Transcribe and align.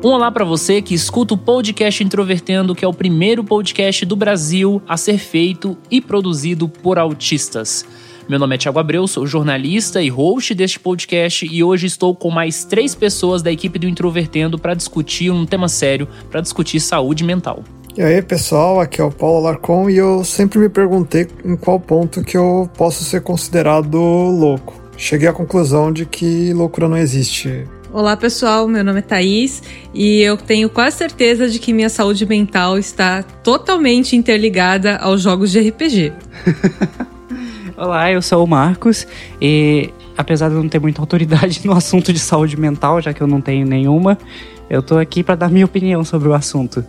Um 0.00 0.10
olá 0.10 0.30
para 0.30 0.44
você 0.44 0.80
que 0.80 0.94
escuta 0.94 1.34
o 1.34 1.36
podcast 1.36 2.04
Introvertendo, 2.04 2.72
que 2.72 2.84
é 2.84 2.88
o 2.88 2.94
primeiro 2.94 3.42
podcast 3.42 4.06
do 4.06 4.14
Brasil 4.14 4.80
a 4.86 4.96
ser 4.96 5.18
feito 5.18 5.76
e 5.90 6.00
produzido 6.00 6.68
por 6.68 7.00
autistas. 7.00 7.84
Meu 8.28 8.38
nome 8.38 8.54
é 8.54 8.58
Thiago 8.58 8.78
Abreu, 8.78 9.08
sou 9.08 9.26
jornalista 9.26 10.00
e 10.00 10.08
host 10.08 10.54
deste 10.54 10.78
podcast 10.78 11.44
e 11.44 11.64
hoje 11.64 11.88
estou 11.88 12.14
com 12.14 12.30
mais 12.30 12.64
três 12.64 12.94
pessoas 12.94 13.42
da 13.42 13.50
equipe 13.50 13.76
do 13.76 13.88
Introvertendo 13.88 14.56
para 14.56 14.72
discutir 14.72 15.32
um 15.32 15.44
tema 15.44 15.68
sério, 15.68 16.06
para 16.30 16.40
discutir 16.40 16.78
saúde 16.78 17.24
mental. 17.24 17.64
E 17.96 18.00
aí, 18.00 18.22
pessoal, 18.22 18.80
aqui 18.80 19.00
é 19.00 19.04
o 19.04 19.10
Paulo 19.10 19.38
Alarcon 19.38 19.90
e 19.90 19.96
eu 19.96 20.22
sempre 20.22 20.60
me 20.60 20.68
perguntei 20.68 21.26
em 21.44 21.56
qual 21.56 21.80
ponto 21.80 22.22
que 22.22 22.36
eu 22.36 22.70
posso 22.78 23.02
ser 23.02 23.22
considerado 23.22 23.98
louco. 23.98 24.80
Cheguei 24.96 25.26
à 25.26 25.32
conclusão 25.32 25.92
de 25.92 26.06
que 26.06 26.52
loucura 26.52 26.88
não 26.88 26.96
existe. 26.96 27.66
Olá 27.98 28.16
pessoal, 28.16 28.68
meu 28.68 28.84
nome 28.84 29.00
é 29.00 29.02
Thaís 29.02 29.60
e 29.92 30.20
eu 30.20 30.36
tenho 30.36 30.70
quase 30.70 30.98
certeza 30.98 31.48
de 31.48 31.58
que 31.58 31.72
minha 31.72 31.88
saúde 31.88 32.24
mental 32.24 32.78
está 32.78 33.24
totalmente 33.24 34.14
interligada 34.14 34.98
aos 34.98 35.20
jogos 35.20 35.50
de 35.50 35.68
RPG. 35.68 36.12
Olá, 37.76 38.12
eu 38.12 38.22
sou 38.22 38.44
o 38.44 38.46
Marcos 38.46 39.04
e 39.42 39.90
apesar 40.16 40.48
de 40.48 40.54
eu 40.54 40.62
não 40.62 40.68
ter 40.68 40.78
muita 40.78 41.02
autoridade 41.02 41.60
no 41.66 41.72
assunto 41.72 42.12
de 42.12 42.20
saúde 42.20 42.56
mental, 42.56 43.02
já 43.02 43.12
que 43.12 43.20
eu 43.20 43.26
não 43.26 43.40
tenho 43.40 43.66
nenhuma, 43.66 44.16
eu 44.70 44.80
tô 44.80 44.96
aqui 44.96 45.24
para 45.24 45.34
dar 45.34 45.50
minha 45.50 45.64
opinião 45.64 46.04
sobre 46.04 46.28
o 46.28 46.34
assunto. 46.34 46.84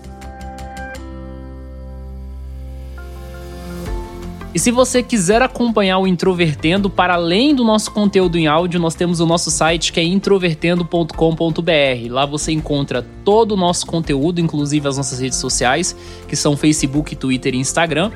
E 4.54 4.58
se 4.58 4.72
você 4.72 5.04
quiser 5.04 5.44
acompanhar 5.44 6.00
o 6.00 6.08
Introvertendo 6.08 6.90
para 6.90 7.14
além 7.14 7.54
do 7.54 7.64
nosso 7.64 7.92
conteúdo 7.92 8.36
em 8.36 8.48
áudio, 8.48 8.80
nós 8.80 8.96
temos 8.96 9.20
o 9.20 9.26
nosso 9.26 9.52
site 9.52 9.94
que 9.94 10.00
é 10.00 10.04
introvertendo.com.br. 10.04 12.10
Lá 12.10 12.26
você 12.26 12.52
encontra 12.52 13.06
todo 13.24 13.52
o 13.52 13.58
nosso 13.58 13.86
conteúdo, 13.86 14.42
inclusive 14.42 14.88
as 14.88 14.98
nossas 14.98 15.20
redes 15.20 15.38
sociais, 15.38 15.96
que 16.28 16.36
são 16.36 16.58
Facebook, 16.58 17.16
Twitter 17.16 17.54
e 17.54 17.60
Instagram. 17.60 18.12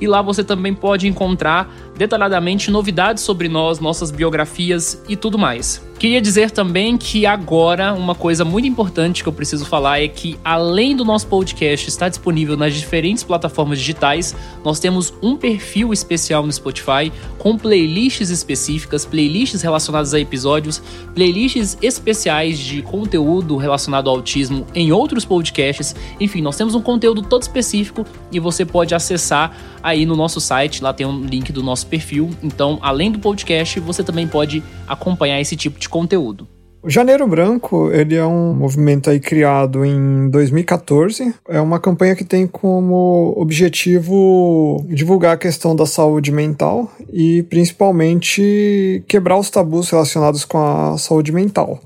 E 0.00 0.08
lá 0.08 0.20
você 0.20 0.42
também 0.42 0.74
pode 0.74 1.06
encontrar 1.06 1.72
detalhadamente 1.96 2.70
novidades 2.70 3.22
sobre 3.22 3.48
nós, 3.48 3.80
nossas 3.80 4.10
biografias 4.10 5.02
e 5.08 5.16
tudo 5.16 5.38
mais. 5.38 5.86
Queria 5.98 6.20
dizer 6.20 6.50
também 6.50 6.98
que 6.98 7.24
agora 7.24 7.94
uma 7.94 8.14
coisa 8.14 8.44
muito 8.44 8.68
importante 8.68 9.22
que 9.22 9.28
eu 9.30 9.32
preciso 9.32 9.64
falar 9.64 10.02
é 10.02 10.06
que 10.06 10.38
além 10.44 10.94
do 10.94 11.06
nosso 11.06 11.26
podcast 11.26 11.88
estar 11.88 12.10
disponível 12.10 12.54
nas 12.54 12.74
diferentes 12.74 13.24
plataformas 13.24 13.78
digitais, 13.78 14.36
nós 14.62 14.78
temos 14.78 15.14
um 15.22 15.38
perfil 15.38 15.94
especial 15.94 16.44
no 16.44 16.52
Spotify 16.52 17.10
com 17.38 17.56
playlists 17.56 18.28
específicas, 18.28 19.06
playlists 19.06 19.62
relacionadas 19.62 20.12
a 20.12 20.20
episódios, 20.20 20.82
playlists 21.14 21.78
especiais 21.80 22.58
de 22.58 22.82
conteúdo 22.82 23.56
relacionado 23.56 24.10
ao 24.10 24.16
autismo 24.16 24.66
em 24.74 24.92
outros 24.92 25.24
podcasts. 25.24 25.96
Enfim, 26.20 26.42
nós 26.42 26.56
temos 26.58 26.74
um 26.74 26.82
conteúdo 26.82 27.22
todo 27.22 27.40
específico 27.40 28.04
e 28.30 28.38
você 28.38 28.66
pode 28.66 28.94
acessar 28.94 29.56
aí 29.82 30.04
no 30.04 30.14
nosso 30.14 30.42
site, 30.42 30.82
lá 30.82 30.92
tem 30.92 31.06
um 31.06 31.24
link 31.24 31.50
do 31.52 31.62
nosso 31.62 31.85
perfil. 31.86 32.30
Então, 32.42 32.78
além 32.82 33.10
do 33.10 33.18
podcast, 33.18 33.78
você 33.80 34.02
também 34.02 34.26
pode 34.26 34.62
acompanhar 34.86 35.40
esse 35.40 35.56
tipo 35.56 35.78
de 35.78 35.88
conteúdo. 35.88 36.48
O 36.82 36.90
Janeiro 36.90 37.26
Branco, 37.26 37.90
ele 37.90 38.14
é 38.14 38.24
um 38.24 38.54
movimento 38.54 39.10
aí 39.10 39.18
criado 39.18 39.84
em 39.84 40.30
2014. 40.30 41.34
É 41.48 41.60
uma 41.60 41.80
campanha 41.80 42.14
que 42.14 42.24
tem 42.24 42.46
como 42.46 43.34
objetivo 43.36 44.84
divulgar 44.88 45.34
a 45.34 45.36
questão 45.36 45.74
da 45.74 45.84
saúde 45.84 46.30
mental 46.30 46.88
e 47.12 47.42
principalmente 47.44 49.02
quebrar 49.08 49.36
os 49.36 49.50
tabus 49.50 49.90
relacionados 49.90 50.44
com 50.44 50.58
a 50.58 50.96
saúde 50.96 51.32
mental. 51.32 51.80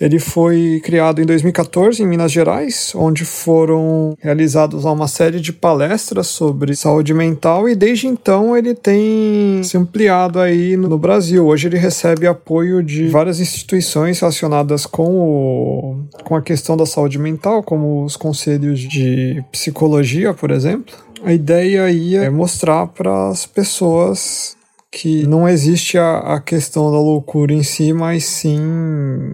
Ele 0.00 0.20
foi 0.20 0.80
criado 0.84 1.20
em 1.20 1.26
2014 1.26 2.00
em 2.00 2.06
Minas 2.06 2.30
Gerais, 2.30 2.92
onde 2.94 3.24
foram 3.24 4.16
realizadas 4.20 4.84
uma 4.84 5.08
série 5.08 5.40
de 5.40 5.52
palestras 5.52 6.28
sobre 6.28 6.76
saúde 6.76 7.12
mental 7.12 7.68
e 7.68 7.74
desde 7.74 8.06
então 8.06 8.56
ele 8.56 8.74
tem 8.74 9.60
se 9.64 9.76
ampliado 9.76 10.38
aí 10.38 10.76
no 10.76 10.96
Brasil. 10.96 11.44
Hoje 11.46 11.66
ele 11.66 11.78
recebe 11.78 12.28
apoio 12.28 12.80
de 12.80 13.08
várias 13.08 13.40
instituições 13.40 14.20
relacionadas 14.20 14.35
relacionadas 14.36 14.86
com, 14.86 15.04
o, 15.04 16.08
com 16.24 16.36
a 16.36 16.42
questão 16.42 16.76
da 16.76 16.86
saúde 16.86 17.18
mental, 17.18 17.62
como 17.62 18.04
os 18.04 18.16
conselhos 18.16 18.80
de 18.80 19.42
psicologia, 19.50 20.34
por 20.34 20.50
exemplo. 20.50 20.94
A 21.24 21.32
ideia 21.32 21.84
aí 21.84 22.14
é 22.14 22.28
mostrar 22.30 22.86
para 22.88 23.28
as 23.28 23.46
pessoas 23.46 24.56
que 24.90 25.26
não 25.26 25.48
existe 25.48 25.98
a, 25.98 26.18
a, 26.18 26.40
questão 26.40 26.90
da 26.90 26.98
loucura 26.98 27.52
em 27.52 27.62
si, 27.62 27.92
mas 27.92 28.24
sim 28.24 28.60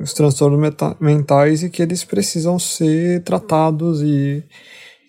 os 0.01 0.13
transtornos 0.13 0.59
mentais 0.99 1.63
e 1.63 1.71
que 1.71 1.83
eles 1.83 2.03
precisam 2.03 2.59
ser 2.59 3.23
tratados 3.23 4.03
e 4.03 4.43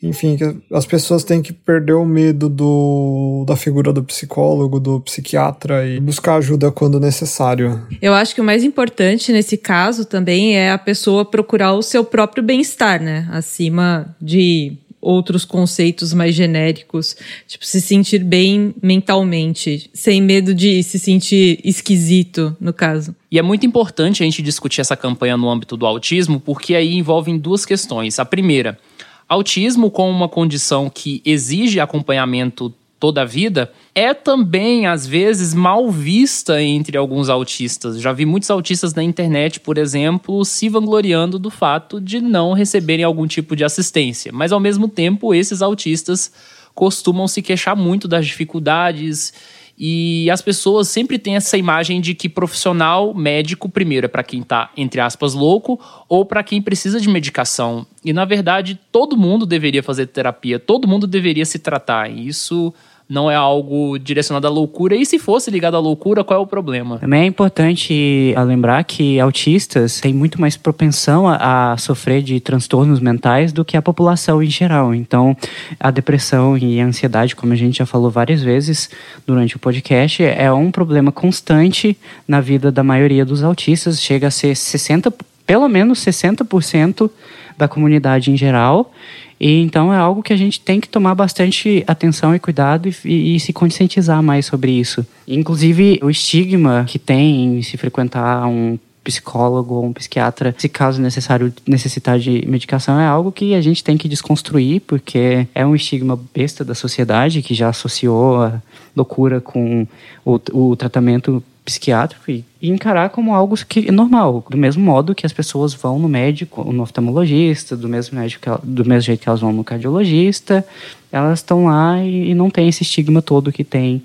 enfim, 0.04 0.36
que 0.36 0.58
as 0.72 0.86
pessoas 0.86 1.24
têm 1.24 1.42
que 1.42 1.54
perder 1.54 1.94
o 1.94 2.06
medo 2.06 2.50
do, 2.50 3.46
da 3.48 3.56
figura 3.56 3.94
do 3.94 4.04
psicólogo, 4.04 4.80
do 4.80 5.00
psiquiatra 5.00 5.88
e 5.88 6.00
buscar 6.00 6.36
ajuda 6.36 6.70
quando 6.72 7.00
necessário. 7.00 7.82
Eu 8.02 8.14
acho 8.14 8.36
que 8.36 8.42
o 8.42 8.44
mais 8.44 8.66
importante 8.66 9.32
nesse 9.32 9.56
caso 9.58 10.04
também 10.04 10.58
é 10.58 10.72
a 10.72 10.78
pessoa 10.78 11.24
procurar 11.24 11.74
o 11.74 11.82
seu 11.82 12.04
próprio 12.04 12.44
bem-estar, 12.44 13.02
né? 13.02 13.28
Acima 13.32 14.14
de 14.22 14.78
outros 15.04 15.44
conceitos 15.44 16.14
mais 16.14 16.34
genéricos, 16.34 17.16
tipo 17.46 17.66
se 17.66 17.82
sentir 17.82 18.24
bem 18.24 18.74
mentalmente, 18.82 19.90
sem 19.94 20.22
medo 20.22 20.56
de 20.56 20.82
se 20.82 20.98
sentir 20.98 21.60
esquisito, 21.64 22.56
no 22.60 22.72
caso. 22.72 23.14
E 23.30 23.38
é 23.38 23.42
muito 23.42 23.66
importante 23.66 24.24
a 24.24 24.26
gente 24.26 24.42
discutir 24.42 24.82
essa 24.82 24.96
campanha 24.96 25.36
no 25.36 25.50
âmbito 25.50 25.76
do 25.76 25.86
autismo, 25.86 26.40
porque 26.40 26.74
aí 26.74 26.96
envolvem 26.96 27.38
duas 27.38 27.66
questões. 27.66 28.18
A 28.18 28.26
primeira, 28.26 28.80
Autismo, 29.28 29.90
como 29.90 30.10
uma 30.10 30.30
condição 30.30 30.90
que 30.90 31.22
exige 31.26 31.80
acompanhamento 31.80 32.74
toda 33.00 33.24
a 33.24 33.26
vida, 33.26 33.70
é 33.94 34.14
também, 34.14 34.88
às 34.88 35.06
vezes, 35.06 35.54
mal 35.54 35.92
vista 35.92 36.62
entre 36.62 36.98
alguns 36.98 37.28
autistas. 37.28 38.00
Já 38.00 38.14
vi 38.14 38.26
muitos 38.26 38.50
autistas 38.50 38.94
na 38.94 39.04
internet, 39.04 39.60
por 39.60 39.78
exemplo, 39.78 40.46
se 40.46 40.70
vangloriando 40.70 41.38
do 41.38 41.50
fato 41.50 42.00
de 42.00 42.22
não 42.22 42.54
receberem 42.54 43.04
algum 43.04 43.28
tipo 43.28 43.58
de 43.58 43.66
assistência. 43.66 44.32
Mas, 44.32 44.54
ao 44.54 44.60
mesmo 44.60 44.88
tempo, 44.88 45.34
esses 45.34 45.62
autistas 45.62 46.32
costumam 46.74 47.28
se 47.28 47.42
queixar 47.42 47.76
muito 47.76 48.08
das 48.08 48.26
dificuldades 48.26 49.34
e 49.78 50.30
as 50.30 50.42
pessoas 50.42 50.88
sempre 50.88 51.18
têm 51.18 51.36
essa 51.36 51.58
imagem 51.58 52.00
de 52.00 52.14
que 52.14 52.30
profissional 52.30 53.14
médico, 53.14 53.68
primeiro, 53.68 54.06
é 54.06 54.08
para 54.08 54.24
quem 54.24 54.42
está, 54.42 54.70
entre 54.78 55.02
aspas, 55.02 55.34
louco, 55.34 55.80
ou 56.08 56.24
para 56.26 56.44
quem 56.44 56.62
precisa 56.62 57.00
de 57.02 57.10
medicação. 57.10 57.86
E, 58.06 58.14
na 58.14 58.24
verdade, 58.24 58.80
todo 58.92 59.18
mundo 59.18 59.46
deveria 59.46 59.82
fazer 59.82 60.08
terapia, 60.08 60.60
todo 60.60 60.88
mundo 60.88 61.08
deveria 61.08 61.46
se 61.46 61.58
tratar. 61.58 62.10
E 62.10 62.28
isso 62.28 62.74
não 63.08 63.30
é 63.30 63.36
algo 63.36 63.98
direcionado 64.00 64.48
à 64.48 64.50
loucura. 64.50 64.96
E 64.96 65.06
se 65.06 65.20
fosse 65.20 65.52
ligado 65.52 65.76
à 65.76 65.80
loucura, 65.80 66.24
qual 66.24 66.40
é 66.40 66.44
o 66.44 66.48
problema? 66.48 66.98
Também 67.00 67.22
é 67.22 67.26
importante 67.26 68.34
lembrar 68.46 68.84
que 68.84 69.20
autistas 69.20 70.00
têm 70.00 70.14
muito 70.14 70.40
mais 70.40 70.58
propensão 70.58 71.28
a, 71.28 71.74
a, 71.74 71.78
sofrer 71.78 72.22
de 72.22 72.40
transtornos 72.40 73.00
mentais 73.00 73.52
do 73.52 73.64
que 73.64 73.78
a 73.78 73.82
população 73.82 74.42
em 74.42 74.50
geral. 74.50 74.94
Então, 74.94 75.36
a 75.80 75.92
depressão 75.92 76.58
e 76.58 76.80
a 76.80 76.86
ansiedade, 76.86 77.36
como 77.36 77.54
a 77.54 77.56
gente 77.56 77.78
já 77.78 77.86
falou 77.86 78.10
várias 78.10 78.42
vezes 78.42 78.90
durante 79.26 79.56
o 79.56 79.60
podcast, 79.60 80.24
é 80.24 80.52
um 80.52 80.72
problema 80.72 81.12
constante 81.12 81.98
na 82.28 82.42
vida 82.42 82.72
da 82.72 82.84
maioria 82.84 83.26
dos 83.26 83.44
autistas. 83.44 84.02
Chega 84.02 84.28
a 84.28 84.32
ser 84.32 84.56
60, 84.56 85.14
pelo 85.46 85.68
menos 85.68 86.00
60% 86.00 87.10
da 87.58 87.68
comunidade 87.68 88.32
em 88.32 88.38
geral. 88.38 88.92
E 89.40 89.62
então 89.62 89.94
é 89.94 89.98
algo 89.98 90.24
que 90.24 90.32
a 90.32 90.38
gente 90.38 90.60
tem 90.60 90.80
que 90.80 90.88
tomar 90.88 91.16
bastante 91.16 91.84
atenção 91.88 92.34
e 92.34 92.40
cuidado 92.40 92.88
e, 93.04 93.36
e, 93.36 93.40
se 93.40 93.52
conscientizar 93.52 94.22
mais 94.24 94.46
sobre 94.46 94.72
isso. 94.72 95.06
Inclusive, 95.28 96.00
o 96.02 96.10
estigma 96.10 96.86
que 96.88 96.98
tem 96.98 97.58
em 97.58 97.62
se 97.62 97.76
frequentar 97.76 98.48
um 98.48 98.78
psicólogo 99.04 99.76
ou 99.76 99.86
um 99.86 99.94
psiquiatra, 99.94 100.56
se 100.58 100.70
caso 100.70 101.02
necessário 101.02 101.54
necessitar 101.68 102.18
de 102.18 102.46
medicação, 102.48 103.00
é 103.00 103.06
algo 103.06 103.32
que 103.32 103.54
a 103.54 103.60
gente 103.60 103.84
tem 103.84 103.98
que 103.98 104.08
desconstruir, 104.08 104.82
porque 104.88 105.46
é 105.54 105.66
um 105.66 105.76
estigma 105.76 106.18
besta 106.34 106.64
da 106.64 106.74
sociedade 106.74 107.42
que 107.42 107.54
já 107.54 107.68
associou 107.68 108.42
a 108.42 108.62
loucura 108.96 109.42
com 109.42 109.86
o, 110.24 110.40
o 110.54 110.76
tratamento 110.78 111.44
psiquiátrico 111.64 112.30
e, 112.30 112.44
e 112.62 112.70
encarar 112.70 113.10
como 113.10 113.34
algo 113.34 113.56
que 113.66 113.88
é 113.88 113.92
normal, 113.92 114.46
do 114.50 114.58
mesmo 114.58 114.84
modo 114.84 115.16
que 115.16 115.26
as 115.26 115.34
pessoas 115.34 115.74
vão 115.74 115.98
no 115.98 116.10
médico, 116.10 116.64
no 116.72 116.84
oftalmologista, 116.84 117.76
do 117.76 117.88
mesmo, 117.88 118.20
médico 118.20 118.60
do 118.64 118.86
mesmo 118.86 119.02
jeito 119.02 119.22
que 119.22 119.30
elas 119.30 119.42
vão 119.42 119.54
no 119.54 119.64
cardiologista, 119.64 120.66
elas 121.12 121.40
estão 121.40 121.66
lá 121.66 122.04
e, 122.04 122.32
e 122.32 122.34
não 122.34 122.50
tem 122.50 122.68
esse 122.68 122.84
estigma 122.84 123.22
todo 123.22 123.52
que 123.52 123.64
tem 123.64 124.04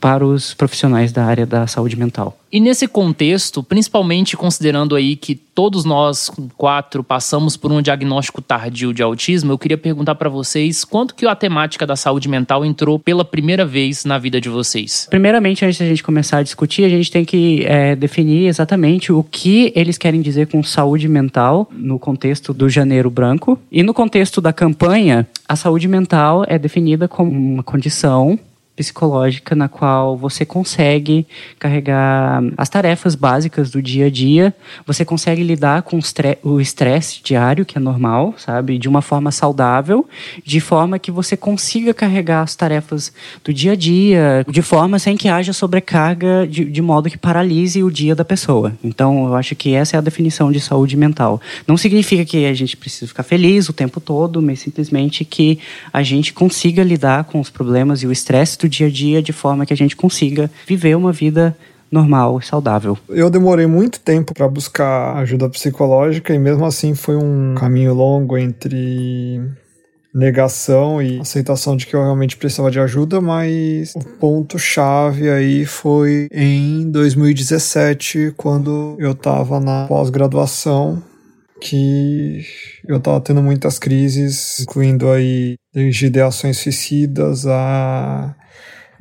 para 0.00 0.24
os 0.24 0.54
profissionais 0.54 1.12
da 1.12 1.24
área 1.24 1.46
da 1.46 1.66
saúde 1.66 1.96
mental. 1.96 2.38
E 2.52 2.60
nesse 2.60 2.86
contexto, 2.86 3.62
principalmente 3.62 4.36
considerando 4.36 4.94
aí 4.94 5.16
que 5.16 5.34
todos 5.34 5.84
nós 5.84 6.30
quatro 6.56 7.02
passamos 7.02 7.56
por 7.56 7.72
um 7.72 7.82
diagnóstico 7.82 8.40
tardio 8.40 8.94
de 8.94 9.02
autismo, 9.02 9.52
eu 9.52 9.58
queria 9.58 9.76
perguntar 9.76 10.14
para 10.14 10.28
vocês 10.28 10.84
quanto 10.84 11.14
que 11.14 11.26
a 11.26 11.34
temática 11.34 11.86
da 11.86 11.96
saúde 11.96 12.28
mental 12.28 12.64
entrou 12.64 12.98
pela 12.98 13.24
primeira 13.24 13.66
vez 13.66 14.04
na 14.04 14.16
vida 14.16 14.40
de 14.40 14.48
vocês. 14.48 15.06
Primeiramente, 15.10 15.64
antes 15.64 15.78
da 15.78 15.86
gente 15.86 16.02
começar 16.02 16.38
a 16.38 16.42
discutir, 16.42 16.84
a 16.84 16.88
gente 16.88 17.10
tem 17.10 17.24
que 17.24 17.64
é, 17.66 17.96
definir 17.96 18.46
exatamente 18.46 19.12
o 19.12 19.22
que 19.22 19.72
eles 19.74 19.98
querem 19.98 20.22
dizer 20.22 20.46
com 20.46 20.62
saúde 20.62 21.08
mental 21.08 21.68
no 21.72 21.98
contexto 21.98 22.54
do 22.54 22.68
Janeiro 22.68 23.10
Branco 23.10 23.58
e 23.70 23.82
no 23.82 23.92
contexto 23.92 24.40
da 24.40 24.52
campanha. 24.52 25.26
A 25.48 25.56
saúde 25.56 25.88
mental 25.88 26.44
é 26.46 26.58
definida 26.58 27.08
como 27.08 27.30
uma 27.30 27.62
condição 27.62 28.38
psicológica 28.76 29.56
na 29.56 29.68
qual 29.68 30.16
você 30.16 30.44
consegue 30.44 31.26
carregar 31.58 32.42
as 32.56 32.68
tarefas 32.68 33.14
básicas 33.14 33.70
do 33.70 33.80
dia 33.80 34.06
a 34.06 34.10
dia, 34.10 34.54
você 34.86 35.04
consegue 35.04 35.42
lidar 35.42 35.82
com 35.82 35.98
o 36.42 36.60
estresse 36.60 37.20
diário, 37.22 37.64
que 37.64 37.78
é 37.78 37.80
normal, 37.80 38.34
sabe, 38.36 38.78
de 38.78 38.88
uma 38.88 39.00
forma 39.00 39.32
saudável, 39.32 40.06
de 40.44 40.60
forma 40.60 40.98
que 40.98 41.10
você 41.10 41.36
consiga 41.36 41.94
carregar 41.94 42.42
as 42.42 42.54
tarefas 42.54 43.12
do 43.42 43.52
dia 43.52 43.72
a 43.72 43.76
dia, 43.76 44.44
de 44.48 44.60
forma 44.60 44.98
sem 44.98 45.16
que 45.16 45.28
haja 45.28 45.52
sobrecarga, 45.52 46.46
de, 46.46 46.64
de 46.64 46.82
modo 46.82 47.08
que 47.08 47.16
paralise 47.16 47.82
o 47.82 47.90
dia 47.90 48.14
da 48.14 48.24
pessoa. 48.24 48.74
Então, 48.84 49.28
eu 49.28 49.34
acho 49.34 49.54
que 49.56 49.74
essa 49.74 49.96
é 49.96 49.98
a 49.98 50.02
definição 50.02 50.52
de 50.52 50.60
saúde 50.60 50.96
mental. 50.96 51.40
Não 51.66 51.76
significa 51.76 52.24
que 52.24 52.44
a 52.44 52.54
gente 52.54 52.76
precisa 52.76 53.06
ficar 53.06 53.22
feliz 53.22 53.68
o 53.68 53.72
tempo 53.72 54.00
todo, 54.00 54.42
mas 54.42 54.60
simplesmente 54.60 55.24
que 55.24 55.58
a 55.92 56.02
gente 56.02 56.32
consiga 56.32 56.82
lidar 56.82 57.24
com 57.24 57.40
os 57.40 57.48
problemas 57.48 58.02
e 58.02 58.06
o 58.06 58.12
estresse 58.12 58.58
do 58.58 58.65
do 58.66 58.70
dia 58.70 58.86
a 58.86 58.90
dia 58.90 59.22
de 59.22 59.32
forma 59.32 59.64
que 59.64 59.72
a 59.72 59.76
gente 59.76 59.96
consiga 59.96 60.50
viver 60.66 60.96
uma 60.96 61.12
vida 61.12 61.56
normal, 61.90 62.40
saudável. 62.42 62.98
Eu 63.08 63.30
demorei 63.30 63.66
muito 63.66 64.00
tempo 64.00 64.34
para 64.34 64.48
buscar 64.48 65.16
ajuda 65.16 65.48
psicológica 65.48 66.34
e 66.34 66.38
mesmo 66.38 66.64
assim 66.64 66.94
foi 66.94 67.16
um 67.16 67.54
caminho 67.54 67.94
longo 67.94 68.36
entre 68.36 69.40
negação 70.12 71.02
e 71.02 71.20
aceitação 71.20 71.76
de 71.76 71.86
que 71.86 71.94
eu 71.94 72.02
realmente 72.02 72.36
precisava 72.36 72.70
de 72.70 72.80
ajuda, 72.80 73.20
mas 73.20 73.94
o 73.94 74.00
ponto 74.18 74.58
chave 74.58 75.28
aí 75.28 75.66
foi 75.66 76.26
em 76.32 76.90
2017, 76.90 78.32
quando 78.34 78.96
eu 78.98 79.12
estava 79.12 79.60
na 79.60 79.86
pós-graduação, 79.86 81.02
que 81.60 82.42
eu 82.88 82.96
estava 82.96 83.20
tendo 83.20 83.42
muitas 83.42 83.78
crises, 83.78 84.60
incluindo 84.60 85.10
aí 85.10 85.56
desde 85.72 86.06
ideações 86.06 86.58
suicidas 86.58 87.46
a 87.46 88.34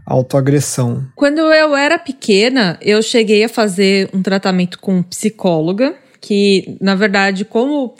autoagressão. 0.05 1.05
Quando 1.15 1.39
eu 1.39 1.75
era 1.75 1.97
pequena, 1.97 2.77
eu 2.81 3.01
cheguei 3.01 3.43
a 3.43 3.49
fazer 3.49 4.09
um 4.13 4.21
tratamento 4.21 4.79
com 4.79 5.01
psicóloga, 5.01 5.95
que 6.21 6.77
na 6.79 6.95
verdade, 6.95 7.43
como 7.43 7.95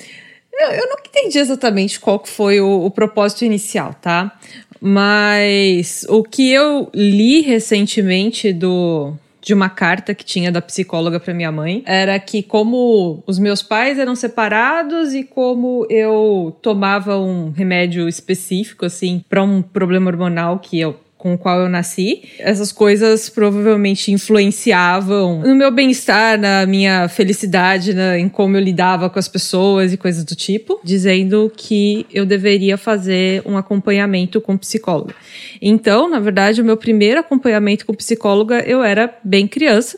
eu, 0.54 0.68
eu 0.70 0.88
não 0.88 0.98
entendi 1.06 1.38
exatamente 1.38 2.00
qual 2.00 2.24
foi 2.26 2.62
o, 2.62 2.86
o 2.86 2.92
propósito 2.92 3.44
inicial, 3.44 3.94
tá? 3.94 4.38
Mas 4.80 6.06
o 6.10 6.24
que 6.24 6.52
eu 6.52 6.90
li 6.94 7.42
recentemente 7.42 8.54
do 8.54 9.14
de 9.42 9.54
uma 9.54 9.70
carta 9.70 10.16
que 10.16 10.26
tinha 10.26 10.52
da 10.52 10.60
psicóloga 10.60 11.20
para 11.20 11.32
minha 11.32 11.52
mãe 11.52 11.84
era 11.86 12.20
que 12.20 12.42
como 12.42 13.24
os 13.28 13.38
meus 13.38 13.62
pais 13.62 14.00
eram 14.00 14.16
separados 14.16 15.14
e 15.14 15.24
como 15.24 15.86
eu 15.88 16.58
tomava 16.64 17.20
um 17.20 17.52
remédio 17.52 18.10
específico 18.10 18.88
assim 18.88 19.24
para 19.30 19.44
um 19.44 19.62
problema 19.62 20.10
hormonal 20.10 20.58
que 20.58 20.80
eu 20.80 21.00
com 21.26 21.34
o 21.34 21.38
qual 21.40 21.62
eu 21.62 21.68
nasci. 21.68 22.22
Essas 22.38 22.72
coisas 22.72 23.32
provavelmente 23.32 24.12
influenciavam 24.12 25.42
no 25.42 25.56
meu 25.56 25.72
bem-estar, 25.72 26.40
na 26.40 26.68
minha 26.68 27.08
felicidade, 27.08 27.96
na, 27.96 28.20
em 28.20 28.30
como 28.30 28.56
eu 28.56 28.62
lidava 28.62 29.10
com 29.10 29.18
as 29.18 29.28
pessoas 29.28 29.92
e 29.92 29.98
coisas 29.98 30.24
do 30.24 30.36
tipo, 30.36 30.80
dizendo 30.84 31.52
que 31.58 32.06
eu 32.14 32.28
deveria 32.28 32.78
fazer 32.78 33.42
um 33.44 33.58
acompanhamento 33.58 34.40
com 34.40 34.56
psicóloga. 34.56 35.16
Então, 35.60 36.08
na 36.08 36.20
verdade, 36.20 36.62
o 36.62 36.66
meu 36.66 36.78
primeiro 36.78 37.22
acompanhamento 37.22 37.88
com 37.88 37.96
psicóloga 37.96 38.60
eu 38.60 38.84
era 38.84 39.12
bem 39.24 39.48
criança 39.48 39.98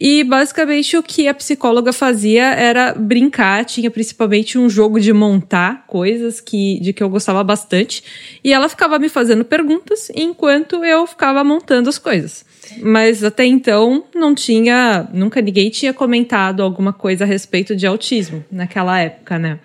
e 0.00 0.22
basicamente 0.22 0.96
o 0.96 1.02
que 1.02 1.26
a 1.26 1.34
psicóloga 1.34 1.92
fazia 1.92 2.44
era 2.54 2.94
brincar, 2.94 3.64
tinha 3.64 3.90
principalmente 3.90 4.56
um 4.56 4.70
jogo 4.70 5.00
de 5.00 5.12
montar 5.12 5.84
coisas 5.88 6.40
que 6.40 6.78
de 6.80 6.92
que 6.92 7.02
eu 7.02 7.10
gostava 7.10 7.42
bastante, 7.42 8.04
e 8.44 8.52
ela 8.52 8.68
ficava 8.68 9.00
me 9.00 9.08
fazendo 9.08 9.44
perguntas 9.44 10.10
enquanto 10.14 10.59
eu 10.84 11.06
ficava 11.06 11.42
montando 11.44 11.88
as 11.88 11.98
coisas. 11.98 12.44
Mas 12.80 13.24
até 13.24 13.44
então 13.44 14.04
não 14.14 14.34
tinha, 14.34 15.08
nunca 15.12 15.40
ninguém 15.40 15.70
tinha 15.70 15.92
comentado 15.92 16.62
alguma 16.62 16.92
coisa 16.92 17.24
a 17.24 17.26
respeito 17.26 17.74
de 17.74 17.86
autismo 17.86 18.44
naquela 18.50 18.98
época, 18.98 19.38
né? 19.38 19.58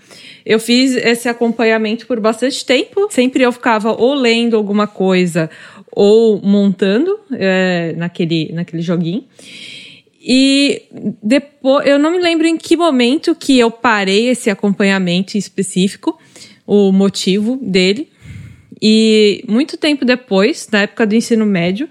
Eu 0.46 0.60
fiz 0.60 0.96
esse 0.96 1.28
acompanhamento 1.28 2.06
por 2.06 2.20
bastante 2.20 2.64
tempo. 2.66 3.08
Sempre 3.10 3.44
eu 3.44 3.52
ficava 3.52 3.92
ou 3.92 4.14
lendo 4.14 4.56
alguma 4.56 4.88
coisa 4.88 5.50
ou 5.92 6.42
montando 6.42 7.20
é, 7.34 7.94
naquele, 7.98 8.52
naquele 8.54 8.82
joguinho. 8.82 9.24
E 10.28 10.84
depois, 11.22 11.88
eu 11.88 12.00
não 12.00 12.12
me 12.12 12.20
lembro 12.20 12.48
em 12.48 12.58
que 12.58 12.76
momento 12.76 13.36
que 13.36 13.60
eu 13.60 13.70
parei 13.70 14.30
esse 14.30 14.50
acompanhamento 14.50 15.38
específico, 15.38 16.18
o 16.66 16.92
motivo 16.92 17.58
dele. 17.62 18.10
E 18.82 19.44
muito 19.48 19.78
tempo 19.78 20.04
depois, 20.06 20.68
na 20.72 20.82
época 20.82 21.06
do 21.06 21.16
ensino 21.16 21.46
médio, 21.46 21.90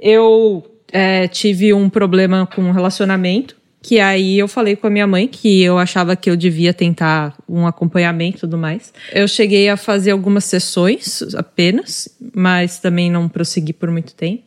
eu 0.00 0.64
é, 0.92 1.28
tive 1.28 1.72
um 1.72 1.88
problema 1.88 2.46
com 2.46 2.62
um 2.62 2.72
relacionamento. 2.72 3.58
Que 3.82 3.98
aí 3.98 4.38
eu 4.38 4.46
falei 4.46 4.76
com 4.76 4.86
a 4.86 4.90
minha 4.90 5.06
mãe 5.06 5.26
que 5.26 5.62
eu 5.62 5.78
achava 5.78 6.14
que 6.14 6.28
eu 6.28 6.36
devia 6.36 6.74
tentar 6.74 7.34
um 7.48 7.66
acompanhamento 7.66 8.36
e 8.36 8.40
tudo 8.40 8.58
mais. 8.58 8.92
Eu 9.10 9.26
cheguei 9.26 9.70
a 9.70 9.76
fazer 9.76 10.10
algumas 10.10 10.44
sessões 10.44 11.22
apenas, 11.34 12.06
mas 12.34 12.78
também 12.78 13.10
não 13.10 13.26
prossegui 13.26 13.72
por 13.72 13.90
muito 13.90 14.14
tempo. 14.14 14.42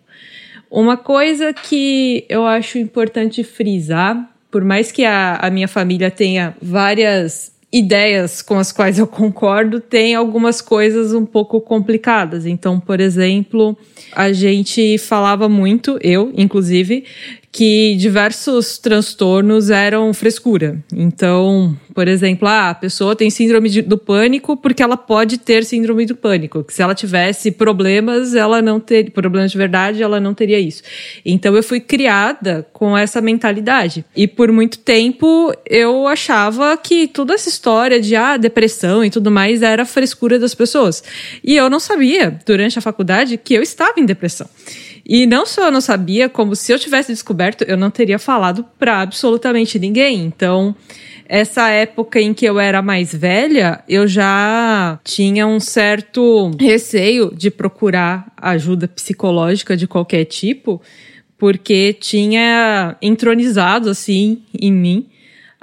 Uma 0.69 0.97
coisa 0.97 1.51
que 1.51 2.25
eu 2.29 2.45
acho 2.45 2.77
importante 2.77 3.43
frisar, 3.43 4.29
por 4.51 4.63
mais 4.63 4.91
que 4.91 5.03
a, 5.03 5.37
a 5.37 5.49
minha 5.49 5.67
família 5.67 6.11
tenha 6.11 6.55
várias 6.61 7.51
ideias 7.73 8.43
com 8.43 8.59
as 8.59 8.71
quais 8.71 8.99
eu 8.99 9.07
concordo, 9.07 9.79
tem 9.79 10.13
algumas 10.13 10.61
coisas 10.61 11.11
um 11.11 11.25
pouco 11.25 11.59
complicadas. 11.59 12.45
Então, 12.45 12.79
por 12.79 12.99
exemplo, 12.99 13.75
a 14.11 14.31
gente 14.31 14.99
falava 14.99 15.49
muito, 15.49 15.97
eu 15.99 16.31
inclusive, 16.37 17.03
que 17.53 17.95
diversos 17.97 18.79
transtornos 18.79 19.69
eram 19.69 20.11
frescura. 20.11 20.83
Então, 20.91 21.77
por 21.93 22.07
exemplo, 22.07 22.47
ah, 22.47 22.71
a 22.71 22.73
pessoa 22.73 23.15
tem 23.15 23.29
síndrome 23.29 23.69
de, 23.69 23.83
do 23.83 23.95
pânico 23.95 24.57
porque 24.57 24.81
ela 24.81 24.97
pode 24.97 25.37
ter 25.37 25.63
síndrome 25.63 26.07
do 26.07 26.15
pânico. 26.15 26.63
Que 26.63 26.73
se 26.73 26.81
ela 26.81 26.95
tivesse 26.95 27.51
problemas, 27.51 28.33
ela 28.33 28.59
não 28.59 28.79
ter 28.79 29.11
problemas 29.11 29.51
de 29.51 29.57
verdade, 29.59 30.01
ela 30.01 30.19
não 30.19 30.33
teria 30.33 30.59
isso. 30.59 30.81
Então, 31.23 31.55
eu 31.55 31.61
fui 31.61 31.79
criada 31.79 32.67
com 32.73 32.97
essa 32.97 33.21
mentalidade. 33.21 34.03
E 34.15 34.27
por 34.27 34.51
muito 34.51 34.79
tempo 34.79 35.53
eu 35.69 36.07
achava 36.07 36.75
que 36.75 37.07
toda 37.07 37.35
essa 37.35 37.49
história 37.49 38.01
de 38.01 38.15
ah, 38.15 38.35
depressão 38.35 39.05
e 39.05 39.11
tudo 39.11 39.29
mais 39.29 39.61
era 39.61 39.85
frescura 39.85 40.39
das 40.39 40.55
pessoas. 40.55 41.03
E 41.43 41.55
eu 41.55 41.69
não 41.69 41.79
sabia 41.79 42.35
durante 42.47 42.79
a 42.79 42.81
faculdade 42.81 43.37
que 43.37 43.53
eu 43.53 43.61
estava 43.61 43.99
em 43.99 44.05
depressão. 44.07 44.49
E 45.05 45.25
não 45.25 45.45
só 45.45 45.65
eu 45.65 45.71
não 45.71 45.81
sabia, 45.81 46.29
como 46.29 46.55
se 46.55 46.71
eu 46.71 46.79
tivesse 46.79 47.11
descoberto, 47.11 47.63
eu 47.63 47.75
não 47.75 47.91
teria 47.91 48.17
falado 48.17 48.65
para 48.79 49.01
absolutamente 49.01 49.77
ninguém. 49.77 50.23
Então, 50.23 50.73
essa 51.27 51.69
época 51.69 52.21
em 52.21 52.33
que 52.33 52.45
eu 52.45 52.59
era 52.59 52.81
mais 52.81 53.13
velha, 53.13 53.83
eu 53.87 54.07
já 54.07 54.99
tinha 55.03 55.45
um 55.45 55.59
certo 55.59 56.51
receio 56.59 57.33
de 57.35 57.51
procurar 57.51 58.31
ajuda 58.37 58.87
psicológica 58.87 59.75
de 59.75 59.87
qualquer 59.87 60.23
tipo, 60.25 60.81
porque 61.37 61.93
tinha 61.93 62.95
entronizado 63.01 63.89
assim 63.89 64.43
em 64.57 64.71
mim 64.71 65.07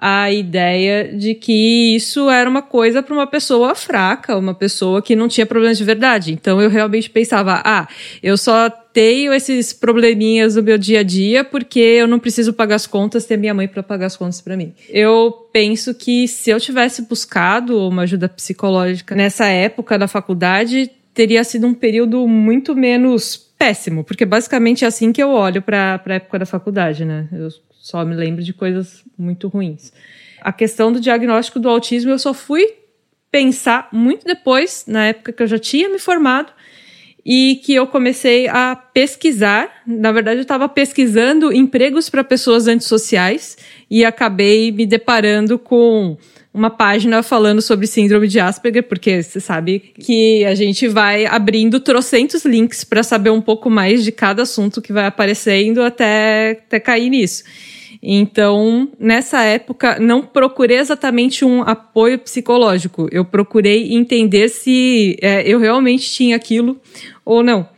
a 0.01 0.33
ideia 0.33 1.13
de 1.13 1.35
que 1.35 1.95
isso 1.95 2.31
era 2.31 2.49
uma 2.49 2.63
coisa 2.63 3.03
para 3.03 3.13
uma 3.13 3.27
pessoa 3.27 3.75
fraca, 3.75 4.39
uma 4.39 4.55
pessoa 4.55 5.03
que 5.03 5.15
não 5.15 5.29
tinha 5.29 5.45
problemas 5.45 5.77
de 5.77 5.85
verdade. 5.85 6.33
Então 6.33 6.61
eu 6.63 6.71
realmente 6.71 7.11
pensava, 7.11 7.61
ah, 7.63 7.87
eu 8.23 8.39
só 8.39 8.71
tenho 8.71 9.33
esses 9.33 9.75
probleminhas 9.75 10.57
no 10.57 10.63
meu 10.63 10.79
dia 10.79 11.01
a 11.01 11.03
dia 11.03 11.45
porque 11.45 11.79
eu 11.79 12.09
não 12.09 12.19
preciso 12.19 12.55
pagar 12.55 12.77
as 12.77 12.87
contas, 12.87 13.27
ter 13.27 13.37
minha 13.37 13.53
mãe 13.53 13.69
para 13.69 13.83
pagar 13.83 14.07
as 14.07 14.17
contas 14.17 14.41
para 14.41 14.57
mim. 14.57 14.73
Eu 14.89 15.49
penso 15.53 15.95
que 15.95 16.27
se 16.27 16.49
eu 16.49 16.59
tivesse 16.59 17.03
buscado 17.03 17.87
uma 17.87 18.03
ajuda 18.03 18.27
psicológica 18.27 19.15
nessa 19.15 19.47
época 19.47 19.99
da 19.99 20.09
faculdade, 20.09 20.91
teria 21.13 21.45
sido 21.45 21.67
um 21.67 21.75
período 21.75 22.27
muito 22.27 22.75
menos 22.75 23.37
péssimo, 23.37 24.03
porque 24.03 24.25
basicamente 24.25 24.87
é 24.87 24.89
assim 24.89 25.13
que 25.13 25.23
eu 25.23 25.29
olho 25.29 25.61
para 25.61 26.01
a 26.07 26.15
época 26.15 26.39
da 26.39 26.47
faculdade, 26.47 27.05
né? 27.05 27.29
Eu 27.31 27.49
só 27.81 28.05
me 28.05 28.15
lembro 28.15 28.43
de 28.45 28.53
coisas 28.53 29.03
muito 29.17 29.49
ruins. 29.49 29.91
A 30.43 30.53
questão 30.53 30.93
do 30.93 31.01
diagnóstico 31.01 31.59
do 31.59 31.69
autismo 31.69 32.11
eu 32.11 32.19
só 32.19 32.35
fui 32.35 32.75
pensar 33.31 33.89
muito 33.91 34.27
depois, 34.27 34.85
na 34.87 35.07
época 35.07 35.33
que 35.33 35.43
eu 35.43 35.47
já 35.47 35.59
tinha 35.59 35.89
me 35.89 35.99
formado, 35.99 36.53
e 37.25 37.61
que 37.65 37.75
eu 37.75 37.87
comecei 37.87 38.49
a 38.49 38.77
pesquisar. 38.77 39.83
Na 39.87 40.13
verdade, 40.13 40.39
eu 40.39 40.43
estava 40.43 40.69
pesquisando 40.69 41.53
empregos 41.53 42.11
para 42.11 42.23
pessoas 42.23 42.67
antissociais 42.67 43.57
e 43.91 44.05
acabei 44.05 44.71
me 44.71 44.87
deparando 44.87 45.59
com 45.59 46.17
uma 46.53 46.71
página 46.71 47.23
falando 47.23 47.63
sobre 47.63 47.87
síndrome 47.87 48.27
de 48.27 48.41
Asperger, 48.41 48.83
porque 48.83 49.23
você 49.23 49.39
sabe 49.41 49.79
que 49.99 50.45
a 50.45 50.55
gente 50.55 50.89
vai 50.89 51.25
abrindo 51.27 51.79
trocentos 51.79 52.45
links 52.45 52.83
para 52.83 53.03
saber 53.03 53.31
um 53.31 53.41
pouco 53.41 53.71
mais 53.71 54.03
de 54.03 54.11
cada 54.11 54.43
assunto 54.43 54.83
que 54.83 54.93
vai 54.93 55.07
aparecendo 55.07 55.83
até, 55.83 56.63
até 56.67 56.81
cair 56.81 57.09
nisso. 57.09 57.45
Então, 58.03 58.89
nessa 58.99 59.45
época, 59.45 59.99
não 60.01 60.23
procurei 60.23 60.79
exatamente 60.79 61.45
um 61.45 61.63
apoio 61.63 62.19
psicológico. 62.19 63.09
Eu 63.13 63.25
procurei 63.25 63.93
entender 63.93 64.49
se 64.49 65.17
é, 65.21 65.43
eu 65.47 65.59
realmente 65.59 66.11
tinha 66.11 66.35
aquilo 66.35 66.81
ou 67.25 67.43
não. 67.43 67.69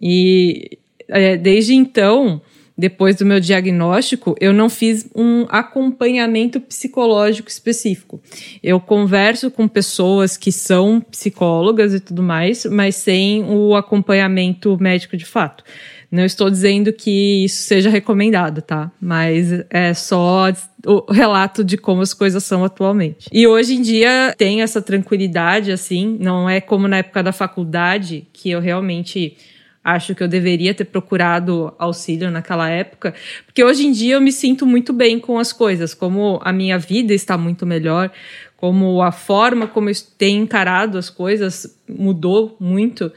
E 0.00 0.78
é, 1.08 1.36
desde 1.36 1.74
então, 1.74 2.40
depois 2.78 3.16
do 3.16 3.26
meu 3.26 3.40
diagnóstico, 3.40 4.36
eu 4.40 4.52
não 4.52 4.70
fiz 4.70 5.10
um 5.12 5.46
acompanhamento 5.48 6.60
psicológico 6.60 7.48
específico. 7.48 8.22
Eu 8.62 8.78
converso 8.78 9.50
com 9.50 9.66
pessoas 9.66 10.36
que 10.36 10.52
são 10.52 11.00
psicólogas 11.00 11.92
e 11.92 11.98
tudo 11.98 12.22
mais, 12.22 12.64
mas 12.66 12.94
sem 12.94 13.44
o 13.44 13.74
acompanhamento 13.74 14.78
médico 14.80 15.16
de 15.16 15.24
fato. 15.24 15.64
Não 16.10 16.24
estou 16.24 16.48
dizendo 16.48 16.92
que 16.92 17.44
isso 17.44 17.62
seja 17.64 17.90
recomendado, 17.90 18.62
tá? 18.62 18.90
Mas 19.00 19.64
é 19.68 19.92
só 19.92 20.50
o 20.86 21.12
relato 21.12 21.64
de 21.64 21.76
como 21.76 22.00
as 22.00 22.14
coisas 22.14 22.44
são 22.44 22.64
atualmente. 22.64 23.28
E 23.32 23.46
hoje 23.46 23.74
em 23.74 23.82
dia 23.82 24.32
tem 24.38 24.62
essa 24.62 24.80
tranquilidade, 24.80 25.72
assim, 25.72 26.16
não 26.20 26.48
é 26.48 26.60
como 26.60 26.86
na 26.86 26.98
época 26.98 27.22
da 27.22 27.32
faculdade, 27.32 28.26
que 28.32 28.48
eu 28.50 28.60
realmente 28.60 29.36
acho 29.82 30.14
que 30.14 30.22
eu 30.22 30.28
deveria 30.28 30.74
ter 30.74 30.84
procurado 30.84 31.72
auxílio 31.78 32.30
naquela 32.30 32.68
época, 32.68 33.14
porque 33.46 33.64
hoje 33.64 33.86
em 33.86 33.92
dia 33.92 34.14
eu 34.14 34.20
me 34.20 34.32
sinto 34.32 34.66
muito 34.66 34.92
bem 34.92 35.18
com 35.18 35.38
as 35.38 35.52
coisas, 35.52 35.94
como 35.94 36.40
a 36.42 36.52
minha 36.52 36.78
vida 36.78 37.14
está 37.14 37.38
muito 37.38 37.64
melhor, 37.64 38.10
como 38.56 39.00
a 39.02 39.12
forma 39.12 39.66
como 39.66 39.88
eu 39.88 39.94
tenho 40.18 40.42
encarado 40.42 40.98
as 40.98 41.08
coisas 41.08 41.78
mudou 41.88 42.56
muito. 42.60 43.10